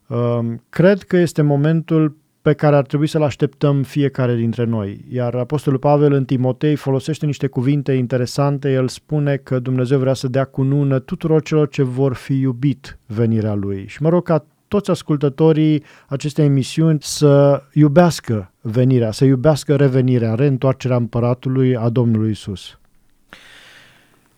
Um, 0.07 0.63
cred 0.69 1.03
că 1.03 1.17
este 1.17 1.43
momentul 1.43 2.17
pe 2.43 2.53
care 2.53 2.77
ar 2.77 2.87
trebui 2.87 3.07
să-l 3.07 3.23
așteptăm 3.23 3.83
fiecare 3.83 4.35
dintre 4.35 4.65
noi. 4.65 5.05
Iar 5.09 5.35
Apostolul 5.35 5.79
Pavel 5.79 6.13
în 6.13 6.25
Timotei 6.25 6.75
folosește 6.77 7.27
niște 7.27 7.47
cuvinte 7.47 7.93
interesante. 7.93 8.73
El 8.73 8.89
spune 8.89 9.37
că 9.37 9.59
Dumnezeu 9.59 9.99
vrea 9.99 10.15
să 10.15 10.29
dea 10.29 10.45
cunună 10.45 10.99
tuturor 10.99 11.43
celor 11.43 11.69
ce 11.69 11.83
vor 11.83 12.15
fi 12.15 12.41
iubit 12.41 12.99
venirea 13.07 13.55
Lui. 13.55 13.85
Și 13.87 14.03
mă 14.03 14.09
rog 14.09 14.25
ca 14.25 14.45
toți 14.69 14.91
ascultătorii 14.91 15.83
acestei 16.09 16.45
emisiuni 16.45 16.99
să 17.01 17.63
iubească 17.73 18.53
venirea, 18.61 19.11
să 19.11 19.25
iubească 19.25 19.77
revenirea, 19.77 20.35
reîntoarcerea 20.35 20.97
împăratului 20.97 21.77
a 21.77 21.89
Domnului 21.89 22.31
Isus. 22.31 22.79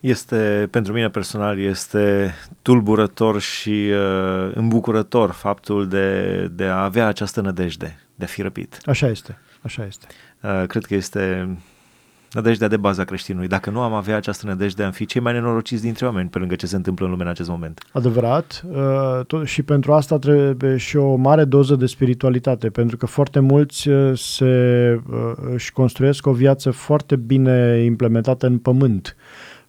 Este, 0.05 0.67
pentru 0.71 0.93
mine 0.93 1.09
personal, 1.09 1.59
este 1.59 2.33
tulburător 2.61 3.41
și 3.41 3.69
uh, 3.69 4.51
îmbucurător 4.53 5.31
faptul 5.31 5.87
de, 5.87 6.47
de 6.55 6.63
a 6.63 6.83
avea 6.83 7.07
această 7.07 7.41
nădejde, 7.41 7.99
de 8.15 8.23
a 8.23 8.27
fi 8.27 8.41
răpit. 8.41 8.79
Așa 8.85 9.07
este, 9.07 9.37
așa 9.61 9.85
este. 9.85 10.05
Uh, 10.41 10.63
cred 10.67 10.85
că 10.85 10.95
este 10.95 11.57
nădejdea 12.31 12.67
de 12.67 12.77
baza 12.77 13.03
creștinului. 13.03 13.47
Dacă 13.47 13.69
nu 13.69 13.81
am 13.81 13.93
avea 13.93 14.15
această 14.15 14.45
nădejde, 14.45 14.83
am 14.83 14.91
fi 14.91 15.05
cei 15.05 15.21
mai 15.21 15.33
nenorociți 15.33 15.81
dintre 15.81 16.05
oameni 16.05 16.29
pe 16.29 16.37
lângă 16.37 16.55
ce 16.55 16.65
se 16.65 16.75
întâmplă 16.75 17.05
în 17.05 17.11
lume 17.11 17.23
în 17.23 17.29
acest 17.29 17.49
moment. 17.49 17.79
Adevărat. 17.91 18.63
Uh, 18.69 19.25
tot, 19.27 19.47
și 19.47 19.63
pentru 19.63 19.93
asta 19.93 20.17
trebuie 20.17 20.77
și 20.77 20.97
o 20.97 21.15
mare 21.15 21.43
doză 21.43 21.75
de 21.75 21.85
spiritualitate, 21.85 22.69
pentru 22.69 22.97
că 22.97 23.05
foarte 23.05 23.39
mulți 23.39 23.89
uh, 23.89 24.17
se, 24.17 24.45
uh, 25.09 25.31
își 25.53 25.71
construiesc 25.71 26.27
o 26.27 26.31
viață 26.31 26.71
foarte 26.71 27.15
bine 27.15 27.81
implementată 27.83 28.45
în 28.45 28.57
pământ 28.57 29.15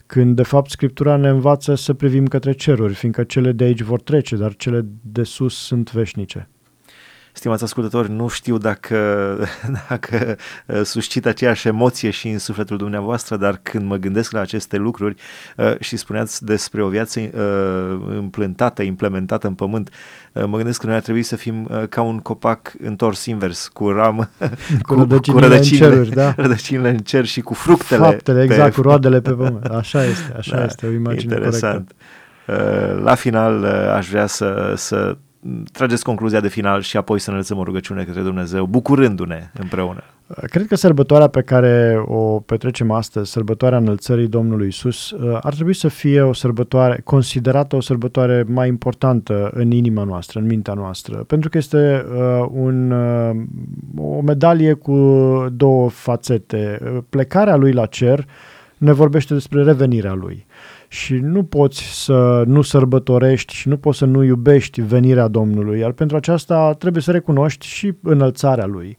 când 0.07 0.37
de 0.37 0.43
fapt 0.43 0.71
Scriptura 0.71 1.17
ne 1.17 1.29
învață 1.29 1.75
să 1.75 1.95
privim 1.95 2.27
către 2.27 2.53
ceruri, 2.53 2.95
fiindcă 2.95 3.25
cele 3.25 3.53
de 3.53 3.65
aici 3.65 3.83
vor 3.83 4.01
trece, 4.01 4.37
dar 4.37 4.57
cele 4.57 4.87
de 5.03 5.23
sus 5.23 5.55
sunt 5.55 5.93
veșnice. 5.93 6.49
Stimați 7.37 7.65
ascultători, 7.65 8.11
nu 8.11 8.29
știu 8.29 8.59
dacă, 8.59 8.97
dacă 9.89 10.37
uh, 10.67 10.81
suscit 10.83 11.27
aceeași 11.27 11.69
emoție 11.69 12.11
și 12.11 12.29
în 12.29 12.39
sufletul 12.39 12.77
dumneavoastră, 12.77 13.37
dar 13.37 13.59
când 13.63 13.87
mă 13.87 13.97
gândesc 13.97 14.33
la 14.33 14.41
aceste 14.41 14.77
lucruri 14.77 15.15
uh, 15.57 15.75
și 15.81 15.97
spuneați 15.97 16.45
despre 16.45 16.83
o 16.83 16.89
viață 16.89 17.21
uh, 17.21 18.17
împlântată, 18.17 18.83
implementată 18.83 19.47
în 19.47 19.55
pământ, 19.55 19.91
mă 20.33 20.57
gândesc 20.57 20.81
că 20.81 20.87
noi 20.87 20.95
ar 20.95 21.03
trebui 21.03 21.23
să 21.23 21.37
fim 21.37 21.71
ca 21.89 22.03
un 22.03 22.19
copac 22.19 22.73
întors 22.83 23.27
invers, 23.27 23.69
cu 23.69 23.91
ramă, 23.91 24.29
cu, 24.87 24.95
cu 24.95 24.95
rădăcinile, 24.95 25.47
cu 25.47 25.49
rădăcinile, 25.49 25.87
în 25.87 25.93
ceruri, 25.93 26.11
da? 26.23 26.35
rădăcinile 26.37 26.89
în 26.89 26.99
cer 26.99 27.25
și 27.25 27.41
cu 27.41 27.55
fructele. 27.55 28.03
Faptele, 28.03 28.43
exact, 28.43 28.75
pe... 28.75 28.81
cu 28.81 28.83
roadele 28.83 29.21
pe 29.21 29.31
pământ. 29.31 29.65
Așa 29.65 30.05
este, 30.05 30.35
așa 30.37 30.57
da, 30.57 30.65
este, 30.65 30.87
o 30.87 30.91
imagine 30.91 31.35
interesant. 31.35 31.93
corectă. 32.47 33.01
La 33.03 33.15
final 33.15 33.65
aș 33.95 34.09
vrea 34.09 34.27
să, 34.27 34.73
să 34.77 35.17
trageți 35.73 36.05
concluzia 36.05 36.41
de 36.41 36.49
final 36.49 36.81
și 36.81 36.97
apoi 36.97 37.19
să 37.19 37.31
înălțăm 37.31 37.59
o 37.59 37.65
rugăciune 37.65 38.05
către 38.05 38.23
Dumnezeu, 38.23 38.67
bucurându-ne 38.67 39.51
împreună. 39.59 40.03
Cred 40.43 40.67
că 40.67 40.77
sărbătoarea 40.77 41.27
pe 41.27 41.43
care 41.43 42.03
o 42.07 42.41
petrecem 42.41 42.91
astăzi, 42.91 43.31
sărbătoarea 43.31 43.79
înălțării 43.79 44.27
Domnului 44.27 44.67
Isus, 44.67 45.11
uh, 45.11 45.39
ar 45.41 45.55
trebui 45.55 45.75
să 45.75 45.89
fie 45.89 46.21
o 46.21 46.33
sărbătoare, 46.33 47.01
considerată 47.05 47.77
o 47.77 47.81
sărbătoare 47.81 48.45
mai 48.49 48.69
importantă 48.69 49.51
în 49.55 49.71
inima 49.71 50.05
noastră, 50.05 50.39
în 50.39 50.47
mintea 50.47 50.75
noastră, 50.75 51.17
pentru 51.17 51.49
că 51.49 51.59
este 51.59 52.07
uh, 52.09 52.47
un, 52.51 52.91
uh, 52.91 53.37
o 53.97 54.21
medalie 54.21 54.73
cu 54.73 54.95
două 55.53 55.89
fațete. 55.89 56.81
Plecarea 57.09 57.57
lui 57.57 57.73
la 57.73 57.87
cer 57.87 58.27
ne 58.77 58.93
vorbește 58.93 59.35
despre 59.35 59.63
revenirea 59.63 60.15
lui 60.15 60.47
și 60.89 61.15
nu 61.15 61.43
poți 61.45 62.05
să 62.05 62.43
nu 62.47 62.63
sărbătorești 62.63 63.55
și 63.55 63.69
nu 63.69 63.77
poți 63.77 63.99
să 63.99 64.05
nu 64.05 64.23
iubești 64.23 64.81
venirea 64.81 65.29
Domnului, 65.29 65.79
iar 65.79 65.93
pentru 65.93 66.17
aceasta 66.17 66.73
trebuie 66.73 67.03
să 67.03 67.11
recunoști 67.11 67.67
și 67.67 67.93
înălțarea 68.03 68.67
Lui. 68.67 68.99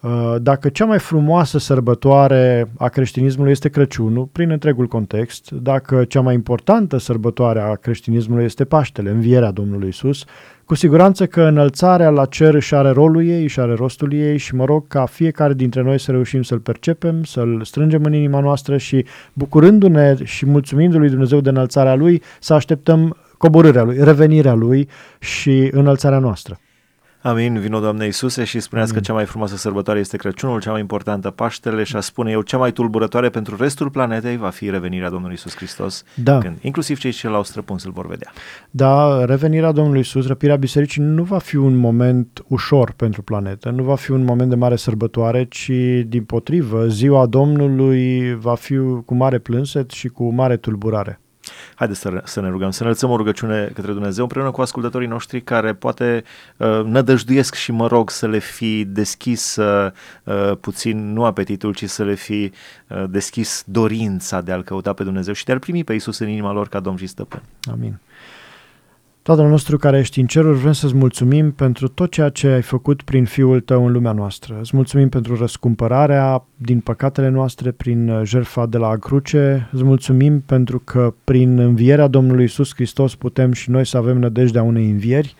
Uh, 0.00 0.34
dacă 0.42 0.68
cea 0.68 0.84
mai 0.84 0.98
frumoasă 0.98 1.58
sărbătoare 1.58 2.70
a 2.76 2.88
creștinismului 2.88 3.50
este 3.50 3.68
Crăciunul, 3.68 4.28
prin 4.32 4.50
întregul 4.50 4.86
context, 4.86 5.50
dacă 5.50 6.04
cea 6.04 6.20
mai 6.20 6.34
importantă 6.34 6.98
sărbătoare 6.98 7.60
a 7.60 7.74
creștinismului 7.74 8.44
este 8.44 8.64
Paștele, 8.64 9.10
învierea 9.10 9.50
Domnului 9.50 9.88
Isus, 9.88 10.24
cu 10.64 10.74
siguranță 10.74 11.26
că 11.26 11.42
înălțarea 11.42 12.10
la 12.10 12.24
cer 12.24 12.54
își 12.54 12.74
are 12.74 12.90
rolul 12.90 13.26
ei, 13.26 13.42
își 13.42 13.60
are 13.60 13.74
rostul 13.74 14.12
ei 14.12 14.36
și 14.36 14.54
mă 14.54 14.64
rog 14.64 14.86
ca 14.88 15.06
fiecare 15.06 15.54
dintre 15.54 15.82
noi 15.82 16.00
să 16.00 16.10
reușim 16.10 16.42
să-l 16.42 16.58
percepem, 16.58 17.22
să-l 17.22 17.60
strângem 17.64 18.02
în 18.04 18.12
inima 18.12 18.40
noastră 18.40 18.76
și 18.76 19.04
bucurându-ne 19.32 20.14
și 20.24 20.46
mulțumindu 20.46 20.98
lui 20.98 21.08
Dumnezeu 21.08 21.40
de 21.40 21.48
înălțarea 21.48 21.94
lui, 21.94 22.22
să 22.40 22.54
așteptăm 22.54 23.16
coborârea 23.38 23.82
lui, 23.82 23.96
revenirea 24.00 24.54
lui 24.54 24.88
și 25.18 25.68
înălțarea 25.72 26.18
noastră. 26.18 26.58
Amin, 27.28 27.58
vino 27.58 27.80
Doamne 27.80 28.04
Iisuse 28.04 28.44
și 28.44 28.60
spuneați 28.60 28.90
Amin. 28.90 29.02
că 29.02 29.08
cea 29.08 29.16
mai 29.16 29.24
frumoasă 29.24 29.56
sărbătoare 29.56 30.00
este 30.00 30.16
Crăciunul, 30.16 30.60
cea 30.60 30.70
mai 30.70 30.80
importantă 30.80 31.30
Paștele 31.30 31.82
și 31.82 31.96
a 31.96 32.00
spune 32.00 32.30
eu, 32.30 32.42
cea 32.42 32.56
mai 32.56 32.72
tulburătoare 32.72 33.28
pentru 33.28 33.56
restul 33.56 33.90
planetei 33.90 34.36
va 34.36 34.48
fi 34.48 34.70
revenirea 34.70 35.10
Domnului 35.10 35.34
Isus 35.34 35.56
Hristos, 35.56 36.04
da. 36.14 36.38
când 36.38 36.56
inclusiv 36.60 36.98
cei 36.98 37.10
ce 37.10 37.28
l-au 37.28 37.42
străpuns 37.42 37.84
îl 37.84 37.90
vor 37.90 38.06
vedea. 38.06 38.30
Da, 38.70 39.24
revenirea 39.24 39.72
Domnului 39.72 40.00
Isus, 40.00 40.26
răpirea 40.26 40.56
bisericii 40.56 41.02
nu 41.02 41.22
va 41.22 41.38
fi 41.38 41.56
un 41.56 41.76
moment 41.76 42.44
ușor 42.46 42.92
pentru 42.96 43.22
planetă, 43.22 43.70
nu 43.70 43.82
va 43.82 43.96
fi 43.96 44.10
un 44.10 44.24
moment 44.24 44.48
de 44.48 44.56
mare 44.56 44.76
sărbătoare, 44.76 45.44
ci 45.44 45.70
din 46.06 46.24
potrivă, 46.24 46.86
ziua 46.86 47.26
Domnului 47.26 48.34
va 48.34 48.54
fi 48.54 48.74
cu 49.04 49.14
mare 49.14 49.38
plânset 49.38 49.90
și 49.90 50.08
cu 50.08 50.32
mare 50.32 50.56
tulburare. 50.56 51.20
Haideți 51.74 52.00
să, 52.00 52.20
să 52.24 52.40
ne 52.40 52.48
rugăm, 52.48 52.70
să 52.70 52.82
înălțăm 52.82 53.10
o 53.10 53.16
rugăciune 53.16 53.70
către 53.74 53.92
Dumnezeu 53.92 54.22
împreună 54.22 54.50
cu 54.50 54.60
ascultătorii 54.60 55.08
noștri 55.08 55.40
care 55.40 55.74
poate 55.74 56.24
uh, 56.56 56.80
nădăjduiesc 56.84 57.54
și 57.54 57.72
mă 57.72 57.86
rog 57.86 58.10
să 58.10 58.26
le 58.26 58.38
fi 58.38 58.84
deschis 58.84 59.56
uh, 59.56 59.90
uh, 60.24 60.56
puțin, 60.60 61.12
nu 61.12 61.24
apetitul, 61.24 61.74
ci 61.74 61.88
să 61.88 62.04
le 62.04 62.14
fi 62.14 62.52
uh, 62.86 63.04
deschis 63.08 63.64
dorința 63.66 64.40
de 64.40 64.52
a-L 64.52 64.62
căuta 64.62 64.92
pe 64.92 65.02
Dumnezeu 65.02 65.34
și 65.34 65.44
de 65.44 65.52
a-L 65.52 65.58
primi 65.58 65.84
pe 65.84 65.92
Iisus 65.92 66.18
în 66.18 66.28
inima 66.28 66.52
lor 66.52 66.68
ca 66.68 66.80
Domn 66.80 66.96
și 66.96 67.06
Stăpân. 67.06 67.42
Amin. 67.72 67.98
Tatăl 69.28 69.48
nostru 69.48 69.76
care 69.76 69.98
ești 69.98 70.20
în 70.20 70.26
ceruri, 70.26 70.58
vrem 70.58 70.72
să-ți 70.72 70.94
mulțumim 70.94 71.52
pentru 71.52 71.88
tot 71.88 72.10
ceea 72.10 72.28
ce 72.28 72.48
ai 72.48 72.62
făcut 72.62 73.02
prin 73.02 73.24
Fiul 73.24 73.60
Tău 73.60 73.86
în 73.86 73.92
lumea 73.92 74.12
noastră. 74.12 74.56
Îți 74.60 74.76
mulțumim 74.76 75.08
pentru 75.08 75.36
răscumpărarea 75.36 76.44
din 76.56 76.80
păcatele 76.80 77.28
noastre 77.28 77.70
prin 77.70 78.08
uh, 78.08 78.20
jertfa 78.24 78.66
de 78.66 78.78
la 78.78 78.96
cruce. 78.96 79.68
Îți 79.72 79.84
mulțumim 79.84 80.40
pentru 80.40 80.78
că 80.78 81.14
prin 81.24 81.58
învierea 81.58 82.06
Domnului 82.06 82.44
Isus 82.44 82.74
Hristos 82.74 83.14
putem 83.14 83.52
și 83.52 83.70
noi 83.70 83.86
să 83.86 83.96
avem 83.96 84.18
nădejdea 84.18 84.62
unei 84.62 84.90
învieri. 84.90 85.34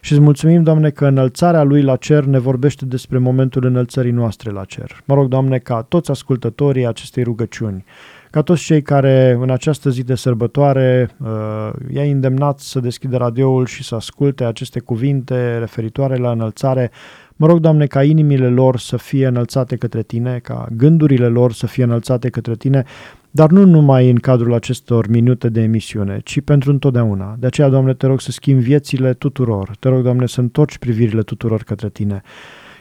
Și 0.00 0.12
îți 0.12 0.20
mulțumim, 0.20 0.62
Doamne, 0.62 0.90
că 0.90 1.06
înălțarea 1.06 1.62
Lui 1.62 1.82
la 1.82 1.96
cer 1.96 2.24
ne 2.24 2.38
vorbește 2.38 2.84
despre 2.84 3.18
momentul 3.18 3.64
înălțării 3.64 4.12
noastre 4.12 4.50
la 4.50 4.64
cer. 4.64 5.02
Mă 5.04 5.14
rog, 5.14 5.28
Doamne, 5.28 5.58
ca 5.58 5.82
toți 5.82 6.10
ascultătorii 6.10 6.86
acestei 6.86 7.22
rugăciuni 7.22 7.84
ca 8.34 8.42
toți 8.42 8.64
cei 8.64 8.82
care 8.82 9.38
în 9.40 9.50
această 9.50 9.90
zi 9.90 10.02
de 10.02 10.14
sărbătoare 10.14 11.08
uh, 11.18 11.70
i-ai 11.94 12.10
îndemnat 12.10 12.58
să 12.58 12.80
deschidă 12.80 13.16
radioul 13.16 13.66
și 13.66 13.82
să 13.82 13.94
asculte 13.94 14.44
aceste 14.44 14.80
cuvinte 14.80 15.58
referitoare 15.58 16.16
la 16.16 16.30
înălțare, 16.30 16.90
mă 17.36 17.46
rog, 17.46 17.58
Doamne, 17.58 17.86
ca 17.86 18.02
inimile 18.02 18.48
lor 18.48 18.78
să 18.78 18.96
fie 18.96 19.26
înălțate 19.26 19.76
către 19.76 20.02
Tine, 20.02 20.38
ca 20.42 20.68
gândurile 20.76 21.26
lor 21.26 21.52
să 21.52 21.66
fie 21.66 21.84
înălțate 21.84 22.28
către 22.28 22.54
Tine, 22.54 22.84
dar 23.30 23.50
nu 23.50 23.64
numai 23.64 24.10
în 24.10 24.16
cadrul 24.16 24.54
acestor 24.54 25.08
minute 25.08 25.48
de 25.48 25.60
emisiune, 25.60 26.20
ci 26.24 26.40
pentru 26.40 26.70
întotdeauna. 26.70 27.36
De 27.38 27.46
aceea, 27.46 27.68
Doamne, 27.68 27.94
te 27.94 28.06
rog 28.06 28.20
să 28.20 28.30
schimbi 28.30 28.62
viețile 28.62 29.12
tuturor. 29.12 29.70
Te 29.78 29.88
rog, 29.88 30.02
Doamne, 30.02 30.26
să 30.26 30.40
întorci 30.40 30.78
privirile 30.78 31.22
tuturor 31.22 31.62
către 31.62 31.88
Tine. 31.88 32.22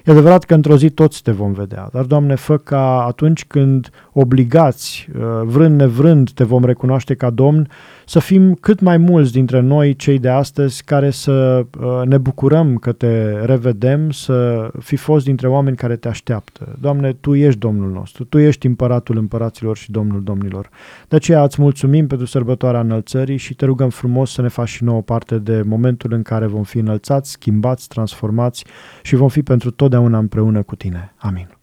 E 0.05 0.11
adevărat 0.11 0.43
că 0.43 0.53
într-o 0.53 0.77
zi 0.77 0.89
toți 0.89 1.21
te 1.21 1.31
vom 1.31 1.51
vedea, 1.51 1.89
dar, 1.91 2.03
Doamne, 2.03 2.35
fă 2.35 2.57
ca 2.57 3.03
atunci 3.05 3.45
când 3.45 3.89
obligați, 4.13 5.07
uh, 5.15 5.21
vrând 5.43 5.79
nevrând, 5.79 6.31
te 6.31 6.43
vom 6.43 6.65
recunoaște 6.65 7.13
ca 7.13 7.29
Domn, 7.29 7.67
să 8.05 8.19
fim 8.19 8.53
cât 8.53 8.79
mai 8.79 8.97
mulți 8.97 9.31
dintre 9.31 9.59
noi, 9.59 9.95
cei 9.95 10.19
de 10.19 10.29
astăzi, 10.29 10.83
care 10.83 11.09
să 11.09 11.65
uh, 11.79 12.01
ne 12.05 12.17
bucurăm 12.17 12.75
că 12.75 12.91
te 12.91 13.45
revedem, 13.45 14.11
să 14.11 14.69
fi 14.79 14.95
fost 14.95 15.25
dintre 15.25 15.47
oameni 15.47 15.75
care 15.75 15.95
te 15.95 16.07
așteaptă. 16.07 16.75
Doamne, 16.79 17.13
Tu 17.13 17.35
ești 17.35 17.59
Domnul 17.59 17.91
nostru, 17.91 18.23
Tu 18.23 18.37
ești 18.37 18.67
împăratul 18.67 19.17
împăraților 19.17 19.77
și 19.77 19.91
Domnul 19.91 20.23
domnilor. 20.23 20.69
De 21.07 21.15
aceea 21.15 21.43
îți 21.43 21.61
mulțumim 21.61 22.07
pentru 22.07 22.27
sărbătoarea 22.27 22.79
înălțării 22.79 23.37
și 23.37 23.53
te 23.53 23.65
rugăm 23.65 23.89
frumos 23.89 24.31
să 24.31 24.41
ne 24.41 24.47
faci 24.47 24.69
și 24.69 24.83
nouă 24.83 25.01
parte 25.01 25.37
de 25.37 25.61
momentul 25.65 26.13
în 26.13 26.21
care 26.21 26.45
vom 26.45 26.63
fi 26.63 26.77
înălțați, 26.77 27.31
schimbați, 27.31 27.87
transformați 27.87 28.65
și 29.01 29.15
vom 29.15 29.27
fi 29.27 29.43
pentru 29.43 29.71
totdeauna 29.93 30.17
împreună 30.17 30.63
cu 30.63 30.75
Tine. 30.75 31.13
Amin. 31.17 31.62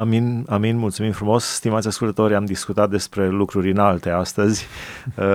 Amin, 0.00 0.44
amin, 0.48 0.76
mulțumim 0.76 1.12
frumos. 1.12 1.44
Stimați 1.44 1.86
ascultători, 1.86 2.34
am 2.34 2.44
discutat 2.44 2.90
despre 2.90 3.28
lucruri 3.28 3.70
înalte 3.70 4.10
astăzi. 4.10 4.66
Uh, 5.16 5.26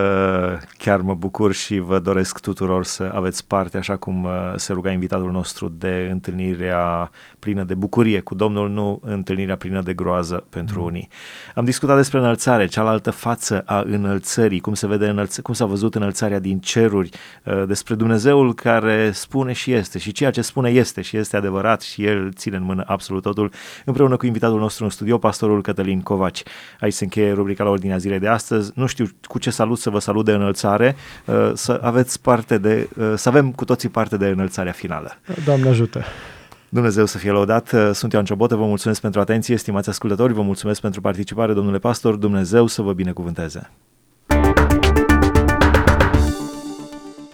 chiar 0.77 1.01
mă 1.01 1.13
bucur 1.13 1.53
și 1.53 1.79
vă 1.79 1.99
doresc 1.99 2.39
tuturor 2.39 2.85
să 2.85 3.11
aveți 3.13 3.47
parte, 3.47 3.77
așa 3.77 3.95
cum 3.95 4.23
uh, 4.23 4.31
se 4.55 4.73
ruga 4.73 4.91
invitatul 4.91 5.31
nostru, 5.31 5.67
de 5.77 6.07
întâlnirea 6.11 7.11
plină 7.39 7.63
de 7.63 7.73
bucurie 7.73 8.19
cu 8.19 8.35
Domnul, 8.35 8.69
nu 8.69 8.99
întâlnirea 9.03 9.55
plină 9.55 9.81
de 9.81 9.93
groază 9.93 10.45
pentru 10.49 10.79
mm. 10.79 10.85
unii. 10.85 11.07
Am 11.55 11.65
discutat 11.65 11.95
despre 11.95 12.17
înălțare, 12.17 12.65
cealaltă 12.65 13.11
față 13.11 13.63
a 13.65 13.83
înălțării, 13.85 14.59
cum 14.59 14.73
se 14.73 14.87
vede 14.87 15.07
înălț- 15.07 15.41
cum 15.41 15.53
s-a 15.53 15.65
văzut 15.65 15.95
înălțarea 15.95 16.39
din 16.39 16.59
ceruri, 16.59 17.09
uh, 17.43 17.63
despre 17.67 17.95
Dumnezeul 17.95 18.53
care 18.53 19.11
spune 19.11 19.53
și 19.53 19.71
este 19.71 19.99
și 19.99 20.11
ceea 20.11 20.31
ce 20.31 20.41
spune 20.41 20.69
este 20.69 21.01
și 21.01 21.17
este 21.17 21.37
adevărat 21.37 21.81
și 21.81 22.05
El 22.05 22.31
ține 22.33 22.55
în 22.55 22.63
mână 22.63 22.83
absolut 22.87 23.21
totul, 23.21 23.51
împreună 23.85 24.17
cu 24.17 24.25
invitatul 24.25 24.54
nostru 24.59 24.83
în 24.83 24.89
studio, 24.89 25.17
pastorul 25.17 25.61
Cătălin 25.61 26.01
Covaci. 26.01 26.43
Aici 26.79 26.93
se 26.93 27.03
încheie 27.03 27.31
rubrica 27.31 27.63
la 27.63 27.69
ordinea 27.69 27.97
zilei 27.97 28.19
de 28.19 28.27
astăzi. 28.27 28.71
Nu 28.75 28.85
știu 28.85 29.05
cu 29.27 29.39
ce 29.39 29.49
salut 29.49 29.77
să 29.77 29.89
vă 29.89 29.99
salut 29.99 30.25
de 30.25 30.31
înălțare, 30.31 30.95
uh, 31.25 31.51
să 31.53 31.79
aveți 31.81 32.21
parte 32.21 32.57
de, 32.57 32.89
uh, 32.97 33.13
să 33.15 33.29
avem 33.29 33.51
cu 33.51 33.65
toții 33.65 33.89
parte 33.89 34.17
de 34.17 34.27
înălțarea 34.27 34.71
finală. 34.71 35.17
Doamne 35.45 35.69
ajută! 35.69 36.03
Dumnezeu 36.69 37.05
să 37.05 37.17
fie 37.17 37.31
lăudat. 37.31 37.75
Sunt 37.93 38.11
Ioan 38.13 38.25
Ciobotă, 38.25 38.55
vă 38.55 38.65
mulțumesc 38.65 39.01
pentru 39.01 39.19
atenție, 39.19 39.55
stimați 39.55 39.89
ascultători, 39.89 40.33
vă 40.33 40.41
mulțumesc 40.41 40.81
pentru 40.81 41.01
participare, 41.01 41.53
domnule 41.53 41.77
pastor, 41.77 42.15
Dumnezeu 42.15 42.67
să 42.67 42.81
vă 42.81 42.93
binecuvânteze. 42.93 43.69